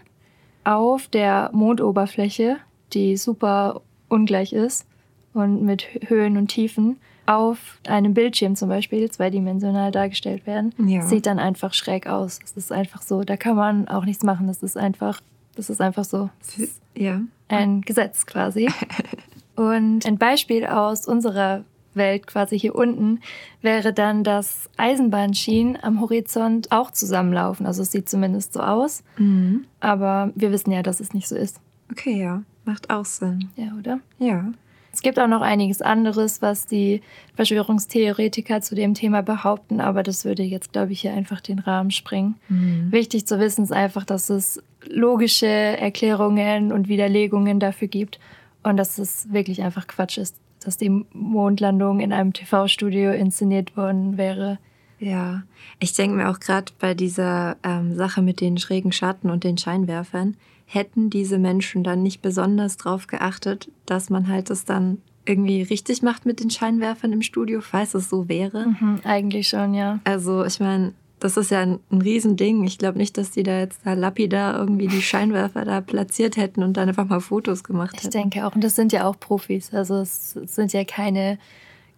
[0.66, 2.56] auf der Mondoberfläche,
[2.92, 4.86] die super ungleich ist
[5.34, 11.02] und mit Hö- Höhen und Tiefen, auf einem Bildschirm zum Beispiel zweidimensional dargestellt werden, Ja.
[11.02, 12.38] sieht dann einfach schräg aus.
[12.44, 13.24] Es ist einfach so.
[13.24, 14.46] Da kann man auch nichts machen.
[14.46, 15.20] Das ist einfach,
[15.56, 16.30] das ist einfach so.
[16.40, 17.20] Das ist Ja.
[17.48, 18.68] ein Gesetz quasi.
[19.56, 21.64] Und ein Beispiel aus unserer
[21.96, 23.20] Welt quasi hier unten
[23.62, 27.66] wäre dann, dass Eisenbahnschienen am Horizont auch zusammenlaufen.
[27.66, 29.02] Also es sieht zumindest so aus.
[29.18, 29.66] Mhm.
[29.80, 31.60] Aber wir wissen ja, dass es nicht so ist.
[31.90, 32.42] Okay, ja.
[32.64, 33.48] Macht auch Sinn.
[33.56, 34.00] Ja, oder?
[34.18, 34.52] Ja.
[34.92, 37.02] Es gibt auch noch einiges anderes, was die
[37.34, 41.90] Verschwörungstheoretiker zu dem Thema behaupten, aber das würde jetzt, glaube ich, hier einfach den Rahmen
[41.90, 42.36] sprengen.
[42.48, 42.90] Mhm.
[42.92, 48.18] Wichtig zu wissen ist einfach, dass es logische Erklärungen und Widerlegungen dafür gibt
[48.62, 50.34] und dass es wirklich einfach Quatsch ist,
[50.66, 54.58] dass die Mondlandung in einem TV-Studio inszeniert worden wäre.
[54.98, 55.42] Ja,
[55.78, 59.58] ich denke mir auch gerade bei dieser ähm, Sache mit den schrägen Schatten und den
[59.58, 65.62] Scheinwerfern, hätten diese Menschen dann nicht besonders drauf geachtet, dass man halt das dann irgendwie
[65.62, 68.66] richtig macht mit den Scheinwerfern im Studio, falls es so wäre.
[68.68, 70.00] Mhm, eigentlich schon, ja.
[70.04, 70.94] Also ich meine,
[71.26, 72.64] das ist ja ein, ein Riesending.
[72.64, 76.62] Ich glaube nicht, dass die da jetzt da lapidar irgendwie die Scheinwerfer da platziert hätten
[76.62, 78.12] und dann einfach mal Fotos gemacht Ich hätten.
[78.12, 78.54] denke auch.
[78.54, 79.74] Und das sind ja auch Profis.
[79.74, 81.38] Also es, es sind ja keine,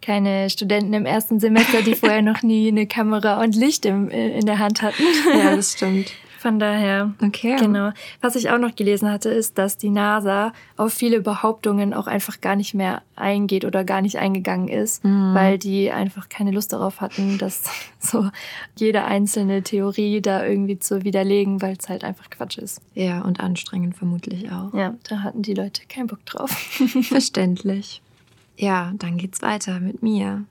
[0.03, 4.47] keine Studenten im ersten Semester, die vorher noch nie eine Kamera und Licht im, in
[4.47, 5.03] der Hand hatten.
[5.37, 6.11] Ja, das stimmt.
[6.39, 7.13] Von daher.
[7.21, 7.57] Okay.
[7.59, 7.91] Genau.
[8.21, 12.41] Was ich auch noch gelesen hatte, ist, dass die NASA auf viele Behauptungen auch einfach
[12.41, 15.35] gar nicht mehr eingeht oder gar nicht eingegangen ist, Mhm.
[15.35, 17.65] weil die einfach keine Lust darauf hatten, dass
[17.99, 18.31] so
[18.77, 22.81] jede einzelne Theorie da irgendwie zu widerlegen, weil es halt einfach Quatsch ist.
[22.95, 24.73] Ja, und anstrengend vermutlich auch.
[24.75, 26.51] Ja, da hatten die Leute keinen Bock drauf.
[27.03, 28.01] Verständlich.
[28.57, 30.45] Ja, dann geht's weiter mit mir.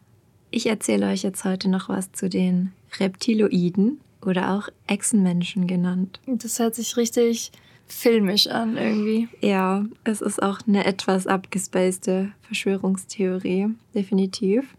[0.52, 6.19] Ich erzähle euch jetzt heute noch was zu den Reptiloiden oder auch Echsenmenschen genannt.
[6.27, 7.51] Das hört sich richtig
[7.87, 9.29] filmisch an irgendwie.
[9.41, 14.75] Ja, es ist auch eine etwas abgespacede Verschwörungstheorie, definitiv.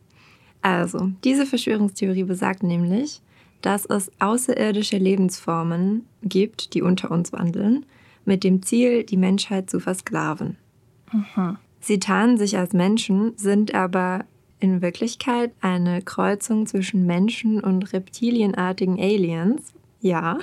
[0.60, 3.22] Also, diese Verschwörungstheorie besagt nämlich,
[3.62, 7.86] dass es außerirdische Lebensformen gibt, die unter uns wandeln,
[8.24, 10.58] mit dem Ziel, die Menschheit zu versklaven.
[11.80, 14.26] Sie tarnen sich als Menschen, sind aber
[14.60, 19.72] in Wirklichkeit eine Kreuzung zwischen Menschen und reptilienartigen Aliens.
[20.00, 20.38] Ja.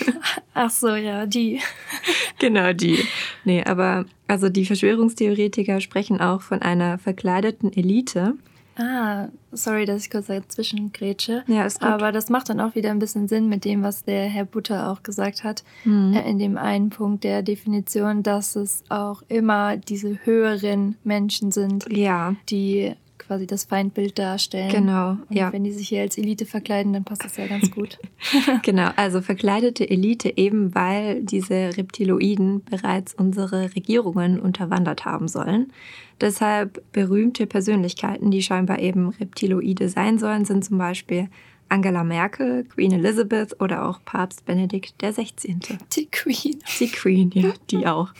[0.54, 1.60] Ach so, ja, die.
[2.38, 2.98] Genau die.
[3.44, 8.34] Nee, aber also die Verschwörungstheoretiker sprechen auch von einer verkleideten Elite.
[8.78, 11.44] Ah, sorry, dass ich kurz dazwischen grätsche.
[11.46, 11.88] Ja, ist gut.
[11.88, 14.90] Aber das macht dann auch wieder ein bisschen Sinn mit dem, was der Herr Butter
[14.92, 16.12] auch gesagt hat, Mhm.
[16.12, 21.86] äh, in dem einen Punkt der Definition, dass es auch immer diese höheren Menschen sind,
[21.90, 22.92] Ja, die
[23.26, 24.70] quasi das Feindbild darstellen.
[24.70, 25.10] genau.
[25.10, 27.98] Und Ja, wenn die sich hier als Elite verkleiden, dann passt das ja ganz gut.
[28.62, 28.90] genau.
[28.96, 35.72] Also verkleidete Elite eben, weil diese Reptiloiden bereits unsere Regierungen unterwandert haben sollen.
[36.20, 41.28] Deshalb berühmte Persönlichkeiten, die scheinbar eben Reptiloide sein sollen, sind zum Beispiel
[41.68, 45.60] Angela Merkel, Queen Elizabeth oder auch Papst Benedikt der 16.
[45.96, 46.56] Die Queen.
[46.78, 48.10] Die Queen, ja, die auch.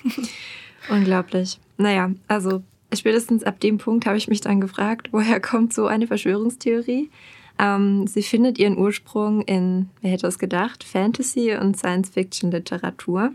[0.91, 1.59] Unglaublich.
[1.79, 2.63] Naja, also
[2.97, 7.11] spätestens ab dem Punkt habe ich mich dann gefragt, woher kommt so eine Verschwörungstheorie?
[7.59, 13.31] Ähm, sie findet ihren Ursprung in, wer hätte es gedacht, Fantasy- und Science-Fiction-Literatur.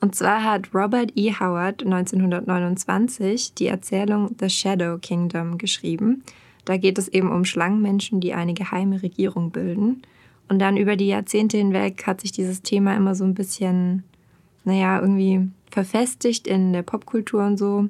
[0.00, 1.32] Und zwar hat Robert E.
[1.32, 6.22] Howard 1929 die Erzählung The Shadow Kingdom geschrieben.
[6.64, 10.02] Da geht es eben um Schlangenmenschen, die eine geheime Regierung bilden.
[10.48, 14.04] Und dann über die Jahrzehnte hinweg hat sich dieses Thema immer so ein bisschen,
[14.64, 17.88] naja, irgendwie verfestigt in der Popkultur und so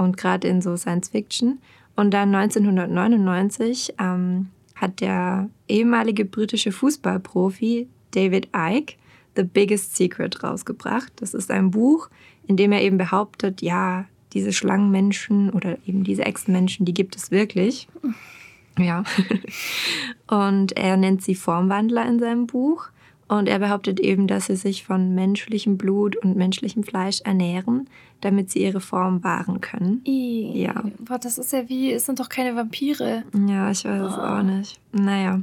[0.00, 1.58] und gerade in so Science Fiction.
[1.94, 8.94] Und dann 1999 ähm, hat der ehemalige britische Fußballprofi David Icke
[9.36, 11.12] The Biggest Secret rausgebracht.
[11.16, 12.08] Das ist ein Buch,
[12.46, 17.30] in dem er eben behauptet, ja, diese Schlangenmenschen oder eben diese Echsenmenschen, die gibt es
[17.30, 17.86] wirklich.
[18.78, 19.04] Ja.
[20.28, 22.88] Und er nennt sie Formwandler in seinem Buch.
[23.30, 27.88] Und er behauptet eben, dass sie sich von menschlichem Blut und menschlichem Fleisch ernähren,
[28.22, 30.02] damit sie ihre Form wahren können.
[30.04, 30.82] I, ja.
[30.98, 33.22] Boah, das ist ja wie, es sind doch keine Vampire.
[33.46, 34.06] Ja, ich weiß oh.
[34.06, 34.80] es auch nicht.
[34.90, 35.40] Naja.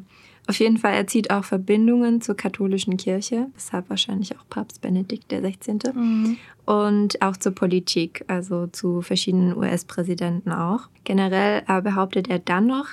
[0.48, 5.30] Auf jeden Fall, er zieht auch Verbindungen zur katholischen Kirche, weshalb wahrscheinlich auch Papst Benedikt
[5.30, 5.80] XVI.
[5.94, 6.38] Mhm.
[6.66, 10.90] Und auch zur Politik, also zu verschiedenen US-Präsidenten auch.
[11.06, 12.88] Generell äh, behauptet er dann noch,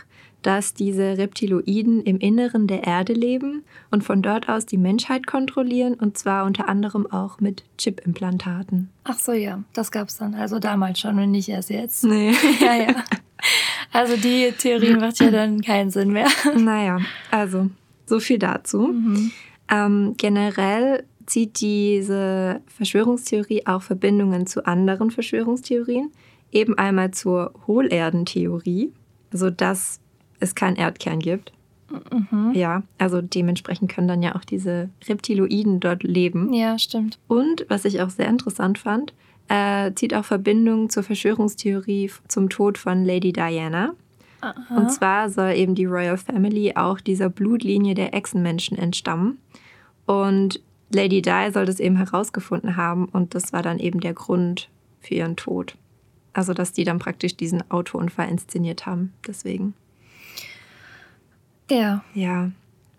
[0.46, 5.94] dass diese Reptiloiden im Inneren der Erde leben und von dort aus die Menschheit kontrollieren
[5.94, 8.90] und zwar unter anderem auch mit Chip-Implantaten.
[9.04, 12.04] Ach so, ja, das gab es dann also damals schon und nicht erst jetzt.
[12.04, 12.34] Nee.
[12.60, 12.94] ja, ja.
[13.90, 16.28] Also die Theorie macht ja dann keinen Sinn mehr.
[16.56, 16.98] Naja,
[17.30, 17.70] also
[18.04, 18.88] so viel dazu.
[18.88, 19.30] Mhm.
[19.70, 26.12] Ähm, generell zieht diese Verschwörungstheorie auch Verbindungen zu anderen Verschwörungstheorien.
[26.52, 28.92] Eben einmal zur Hohlerdentheorie,
[29.32, 30.00] also dass
[30.40, 31.52] es keinen Erdkern gibt.
[32.10, 32.52] Mhm.
[32.54, 36.52] Ja, also dementsprechend können dann ja auch diese Reptiloiden dort leben.
[36.52, 37.18] Ja, stimmt.
[37.28, 39.12] Und was ich auch sehr interessant fand,
[39.48, 43.94] äh, zieht auch Verbindungen zur Verschwörungstheorie zum Tod von Lady Diana.
[44.40, 44.76] Aha.
[44.76, 49.38] Und zwar soll eben die Royal Family auch dieser Blutlinie der Echsenmenschen entstammen.
[50.06, 50.60] Und
[50.92, 54.68] Lady Di soll das eben herausgefunden haben und das war dann eben der Grund
[55.00, 55.76] für ihren Tod.
[56.32, 59.12] Also, dass die dann praktisch diesen Autounfall inszeniert haben.
[59.26, 59.74] Deswegen.
[61.70, 62.04] Ja.
[62.14, 62.50] Ja.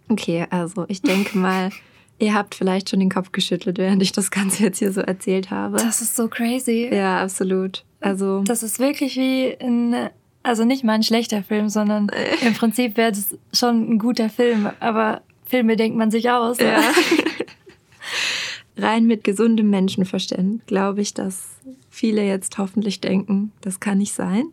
[0.09, 1.71] Okay, also ich denke mal,
[2.19, 5.51] ihr habt vielleicht schon den Kopf geschüttelt, während ich das Ganze jetzt hier so erzählt
[5.51, 5.77] habe.
[5.77, 6.89] Das ist so crazy.
[6.91, 7.83] Ja, absolut.
[7.99, 8.43] Also.
[8.43, 10.09] Das ist wirklich wie ein,
[10.43, 12.09] also nicht mal ein schlechter Film, sondern
[12.45, 16.59] im Prinzip wäre das schon ein guter Film, aber Filme denkt man sich aus.
[16.59, 16.81] Ja.
[18.77, 21.55] Rein mit gesundem Menschenverstand glaube ich, dass
[21.89, 24.47] viele jetzt hoffentlich denken, das kann nicht sein.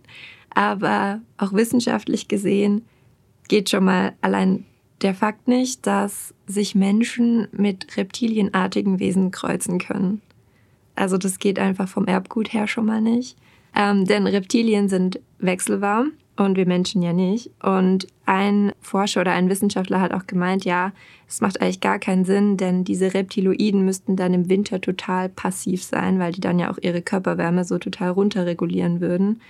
[0.54, 2.82] Aber auch wissenschaftlich gesehen
[3.48, 4.64] geht schon mal allein
[5.02, 10.22] der Fakt nicht, dass sich Menschen mit reptilienartigen Wesen kreuzen können.
[10.94, 13.36] Also das geht einfach vom Erbgut her schon mal nicht.
[13.74, 17.50] Ähm, denn Reptilien sind wechselwarm und wir Menschen ja nicht.
[17.62, 20.92] Und ein Forscher oder ein Wissenschaftler hat auch gemeint, ja,
[21.28, 25.82] es macht eigentlich gar keinen Sinn, denn diese Reptiloiden müssten dann im Winter total passiv
[25.82, 29.40] sein, weil die dann ja auch ihre Körperwärme so total runterregulieren würden.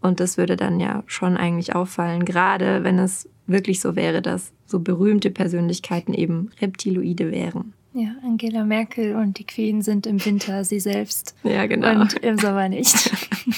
[0.00, 4.52] Und das würde dann ja schon eigentlich auffallen, gerade wenn es wirklich so wäre, dass
[4.66, 7.74] so berühmte Persönlichkeiten eben Reptiloide wären.
[7.94, 11.34] Ja, Angela Merkel und die Queen sind im Winter sie selbst.
[11.44, 12.00] Ja, genau.
[12.00, 13.12] Und im Sommer nicht.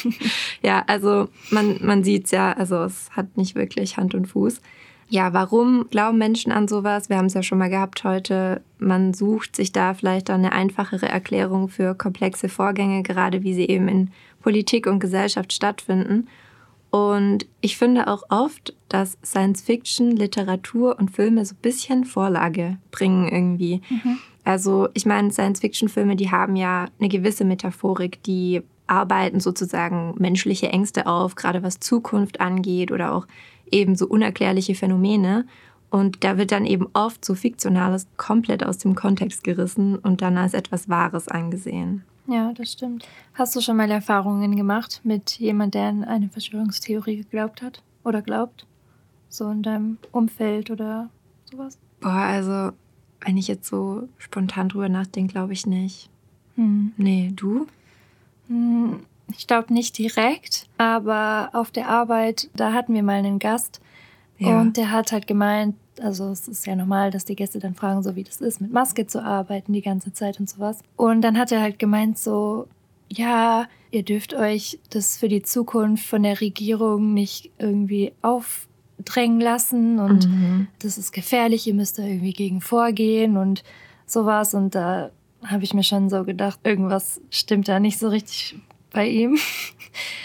[0.62, 4.60] ja, also man, man sieht es ja, also es hat nicht wirklich Hand und Fuß.
[5.08, 7.08] Ja, warum glauben Menschen an sowas?
[7.08, 8.62] Wir haben es ja schon mal gehabt heute.
[8.78, 13.68] Man sucht sich da vielleicht dann eine einfachere Erklärung für komplexe Vorgänge, gerade wie sie
[13.68, 14.10] eben in
[14.42, 16.26] Politik und Gesellschaft stattfinden.
[16.94, 22.78] Und ich finde auch oft, dass Science Fiction, Literatur und Filme so ein bisschen Vorlage
[22.92, 23.80] bringen irgendwie.
[23.90, 24.18] Mhm.
[24.44, 30.14] Also ich meine, Science Fiction Filme, die haben ja eine gewisse Metaphorik, die arbeiten sozusagen
[30.18, 33.26] menschliche Ängste auf, gerade was Zukunft angeht oder auch
[33.68, 35.46] eben so unerklärliche Phänomene.
[35.90, 40.38] Und da wird dann eben oft so Fiktionales komplett aus dem Kontext gerissen und dann
[40.38, 42.04] als etwas Wahres angesehen.
[42.26, 43.06] Ja, das stimmt.
[43.34, 48.22] Hast du schon mal Erfahrungen gemacht mit jemand, der an eine Verschwörungstheorie geglaubt hat oder
[48.22, 48.66] glaubt?
[49.28, 51.10] So in deinem Umfeld oder
[51.44, 51.78] sowas?
[52.00, 52.72] Boah, also
[53.20, 56.08] wenn ich jetzt so spontan drüber nachdenke, glaube ich nicht.
[56.56, 56.92] Hm.
[56.96, 57.66] Nee, du?
[58.48, 59.00] Hm,
[59.36, 63.80] ich glaube nicht direkt, aber auf der Arbeit, da hatten wir mal einen Gast
[64.38, 64.60] ja.
[64.60, 68.02] und der hat halt gemeint, also es ist ja normal, dass die Gäste dann fragen,
[68.02, 70.80] so wie das ist, mit Maske zu arbeiten die ganze Zeit und sowas.
[70.96, 72.66] Und dann hat er halt gemeint so,
[73.08, 79.98] ja, ihr dürft euch das für die Zukunft von der Regierung nicht irgendwie aufdrängen lassen
[79.98, 80.68] und mhm.
[80.80, 83.62] das ist gefährlich, ihr müsst da irgendwie gegen vorgehen und
[84.06, 84.54] sowas.
[84.54, 85.10] Und da
[85.44, 88.56] habe ich mir schon so gedacht, irgendwas stimmt da nicht so richtig
[88.94, 89.36] bei ihm.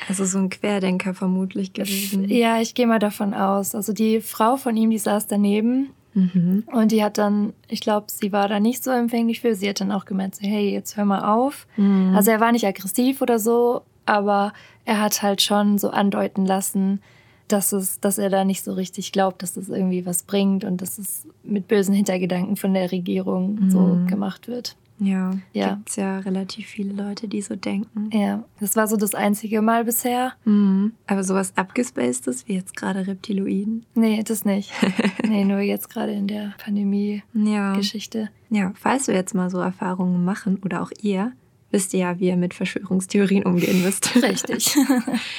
[0.07, 2.27] Also so ein Querdenker vermutlich gewesen.
[2.29, 3.75] Ja, ich gehe mal davon aus.
[3.75, 6.63] Also die Frau von ihm, die saß daneben mhm.
[6.71, 9.53] und die hat dann, ich glaube, sie war da nicht so empfänglich für.
[9.53, 11.67] Sie hat dann auch gemeint, so, hey, jetzt hör mal auf.
[11.77, 12.13] Mhm.
[12.15, 14.53] Also er war nicht aggressiv oder so, aber
[14.85, 17.01] er hat halt schon so andeuten lassen,
[17.47, 20.81] dass, es, dass er da nicht so richtig glaubt, dass das irgendwie was bringt und
[20.81, 23.71] dass es mit bösen Hintergedanken von der Regierung mhm.
[23.71, 24.75] so gemacht wird.
[24.99, 25.75] Ja, ja.
[25.75, 28.09] gibt es ja relativ viele Leute, die so denken.
[28.13, 30.33] Ja, das war so das einzige Mal bisher.
[30.45, 30.93] Mhm.
[31.07, 33.85] Aber sowas abgespacedes wie jetzt gerade Reptiloiden?
[33.95, 34.71] Nee, das nicht.
[35.27, 38.29] nee, nur jetzt gerade in der Pandemie-Geschichte.
[38.49, 38.59] Ja.
[38.59, 41.31] ja, falls wir jetzt mal so Erfahrungen machen oder auch ihr,
[41.71, 44.15] wisst ihr ja, wie ihr mit Verschwörungstheorien umgehen müsst.
[44.21, 44.75] Richtig.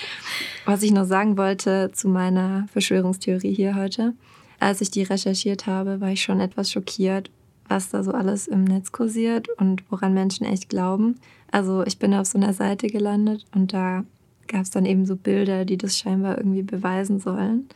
[0.65, 4.15] Was ich noch sagen wollte zu meiner Verschwörungstheorie hier heute.
[4.59, 7.31] Als ich die recherchiert habe, war ich schon etwas schockiert,
[7.71, 11.17] was da so alles im Netz kursiert und woran Menschen echt glauben.
[11.51, 14.05] Also ich bin auf so einer Seite gelandet und da
[14.49, 17.69] gab es dann eben so Bilder, die das scheinbar irgendwie beweisen sollen.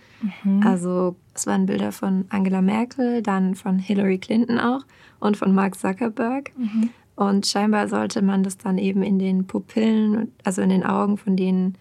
[0.43, 0.67] Mhm.
[0.67, 4.85] Also es waren Bilder von Angela Merkel, dann von Hillary Clinton auch
[5.21, 6.51] und von Mark Zuckerberg.
[6.59, 6.91] Mhm.
[7.17, 11.37] Und scheinbar sollte man das dann eben in den Pupillen, also in den Augen von
[11.37, 11.77] denen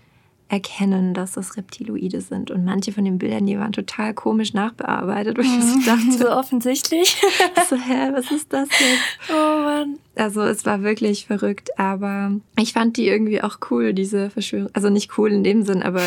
[0.50, 2.52] erkennen, dass das Reptiloide sind.
[2.52, 6.12] Und manche von den Bildern, die waren total komisch nachbearbeitet, wo ich so dachte.
[6.12, 7.16] So offensichtlich.
[7.70, 9.32] so, hä, was ist das jetzt?
[9.32, 10.00] Oh Mann.
[10.16, 14.70] Also es war wirklich verrückt, aber ich fand die irgendwie auch cool, diese Verschwörung.
[14.74, 16.04] Also nicht cool in dem Sinn, aber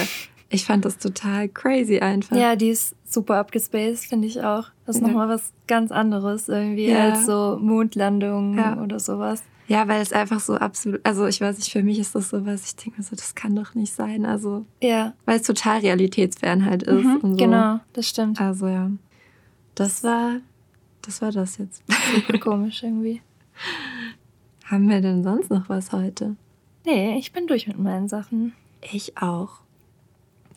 [0.49, 2.37] ich fand das total crazy einfach.
[2.37, 4.69] Ja, die ist super abgespaced, finde ich auch.
[4.87, 5.09] Das ist ja.
[5.09, 7.11] nochmal was ganz anderes irgendwie ja.
[7.11, 8.81] als so Mondlandungen ja.
[8.81, 9.43] oder sowas.
[9.69, 12.47] Ja, weil es einfach so absolut, also ich weiß nicht, für mich ist das so
[12.47, 14.25] was, ich denke mir so, das kann doch nicht sein.
[14.25, 15.15] Also, ja.
[15.25, 17.05] Weil es total realitätsfern halt ist.
[17.05, 17.37] Mhm, und so.
[17.37, 18.41] Genau, das stimmt.
[18.41, 18.91] Also ja.
[19.75, 20.37] Das war,
[21.03, 21.83] das war das jetzt.
[22.15, 23.23] Super komisch irgendwie.
[24.67, 26.37] Haben wir denn sonst noch was heute?
[26.85, 28.53] Nee, ich bin durch mit meinen Sachen.
[28.93, 29.61] Ich auch.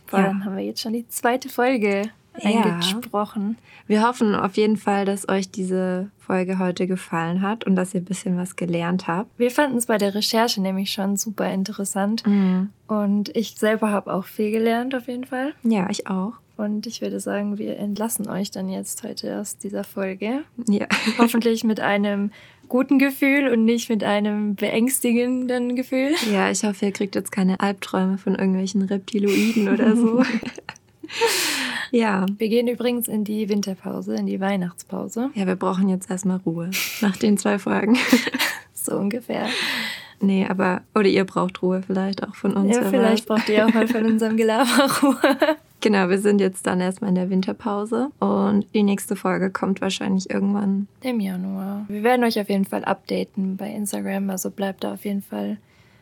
[0.09, 0.25] Boah, ja.
[0.27, 2.11] dann haben wir jetzt schon die zweite Folge
[2.43, 3.57] eingesprochen.
[3.59, 3.89] Ja.
[3.89, 8.01] Wir hoffen auf jeden Fall, dass euch diese Folge heute gefallen hat und dass ihr
[8.01, 9.29] ein bisschen was gelernt habt.
[9.37, 12.25] Wir fanden es bei der Recherche nämlich schon super interessant.
[12.25, 12.69] Mhm.
[12.87, 15.53] Und ich selber habe auch viel gelernt, auf jeden Fall.
[15.63, 16.33] Ja, ich auch.
[16.59, 20.43] Und ich würde sagen, wir entlassen euch dann jetzt heute aus dieser Folge.
[20.67, 20.87] Ja.
[21.17, 22.31] Hoffentlich mit einem
[22.67, 26.11] guten Gefühl und nicht mit einem beängstigenden Gefühl.
[26.31, 30.23] Ja, ich hoffe, ihr kriegt jetzt keine Albträume von irgendwelchen Reptiloiden oder so.
[31.91, 32.25] ja.
[32.37, 35.29] Wir gehen übrigens in die Winterpause, in die Weihnachtspause.
[35.35, 37.97] Ja, wir brauchen jetzt erstmal Ruhe nach den zwei Folgen.
[38.73, 39.47] so ungefähr.
[40.21, 42.75] Nee, aber, oder ihr braucht Ruhe vielleicht auch von uns.
[42.75, 45.57] Ja, vielleicht braucht ihr auch mal von unserem Gelaber Ruhe.
[45.81, 50.29] Genau, wir sind jetzt dann erstmal in der Winterpause und die nächste Folge kommt wahrscheinlich
[50.29, 51.85] irgendwann im Januar.
[51.87, 55.57] Wir werden euch auf jeden Fall updaten bei Instagram, also bleibt da auf jeden Fall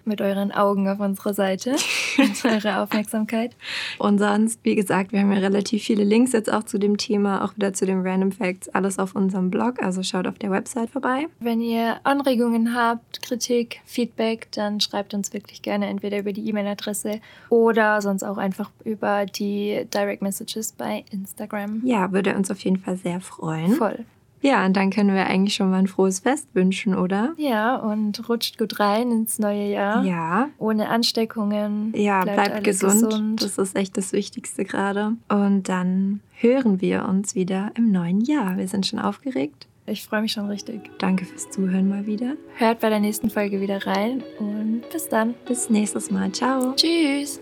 [0.07, 1.75] mit euren Augen auf unserer Seite
[2.17, 3.55] und eure Aufmerksamkeit.
[3.99, 7.43] Und sonst, wie gesagt, wir haben ja relativ viele Links jetzt auch zu dem Thema,
[7.43, 10.89] auch wieder zu den Random Facts, alles auf unserem Blog, also schaut auf der Website
[10.89, 11.27] vorbei.
[11.39, 17.19] Wenn ihr Anregungen habt, Kritik, Feedback, dann schreibt uns wirklich gerne entweder über die E-Mail-Adresse
[17.49, 21.81] oder sonst auch einfach über die Direct Messages bei Instagram.
[21.83, 23.73] Ja, würde uns auf jeden Fall sehr freuen.
[23.73, 24.05] Voll.
[24.41, 27.33] Ja, und dann können wir eigentlich schon mal ein frohes Fest wünschen, oder?
[27.38, 30.03] Ja, und rutscht gut rein ins neue Jahr.
[30.03, 30.49] Ja.
[30.57, 31.93] Ohne Ansteckungen.
[31.95, 33.03] Ja, bleibt, bleibt gesund.
[33.03, 33.43] gesund.
[33.43, 35.13] Das ist echt das Wichtigste gerade.
[35.29, 38.57] Und dann hören wir uns wieder im neuen Jahr.
[38.57, 39.67] Wir sind schon aufgeregt.
[39.89, 40.81] Ich freue mich schon richtig.
[40.99, 42.33] Danke fürs Zuhören mal wieder.
[42.57, 45.33] Hört bei der nächsten Folge wieder rein und bis dann.
[45.47, 46.31] Bis nächstes Mal.
[46.33, 46.73] Ciao.
[46.75, 47.39] Tschüss.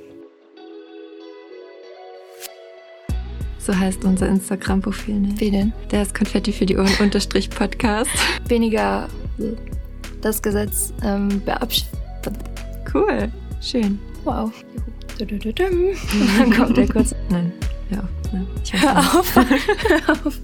[3.66, 5.16] So heißt unser Instagram-Profil.
[5.16, 5.34] Ne?
[5.38, 5.74] Wie denn?
[5.90, 8.12] Der ist Konfetti für die Ohren unterstrich Podcast.
[8.48, 9.08] Weniger
[10.22, 11.90] das Gesetz ähm, beabschließt.
[12.94, 13.32] Cool.
[13.62, 13.98] Schön.
[14.24, 14.52] Wow.
[15.18, 17.16] Dann kommt der kurz.
[17.30, 17.52] Nein,
[17.90, 18.34] hör auf.
[18.34, 18.46] Ne?
[18.74, 19.36] hör auf.
[19.36, 20.40] hör auf.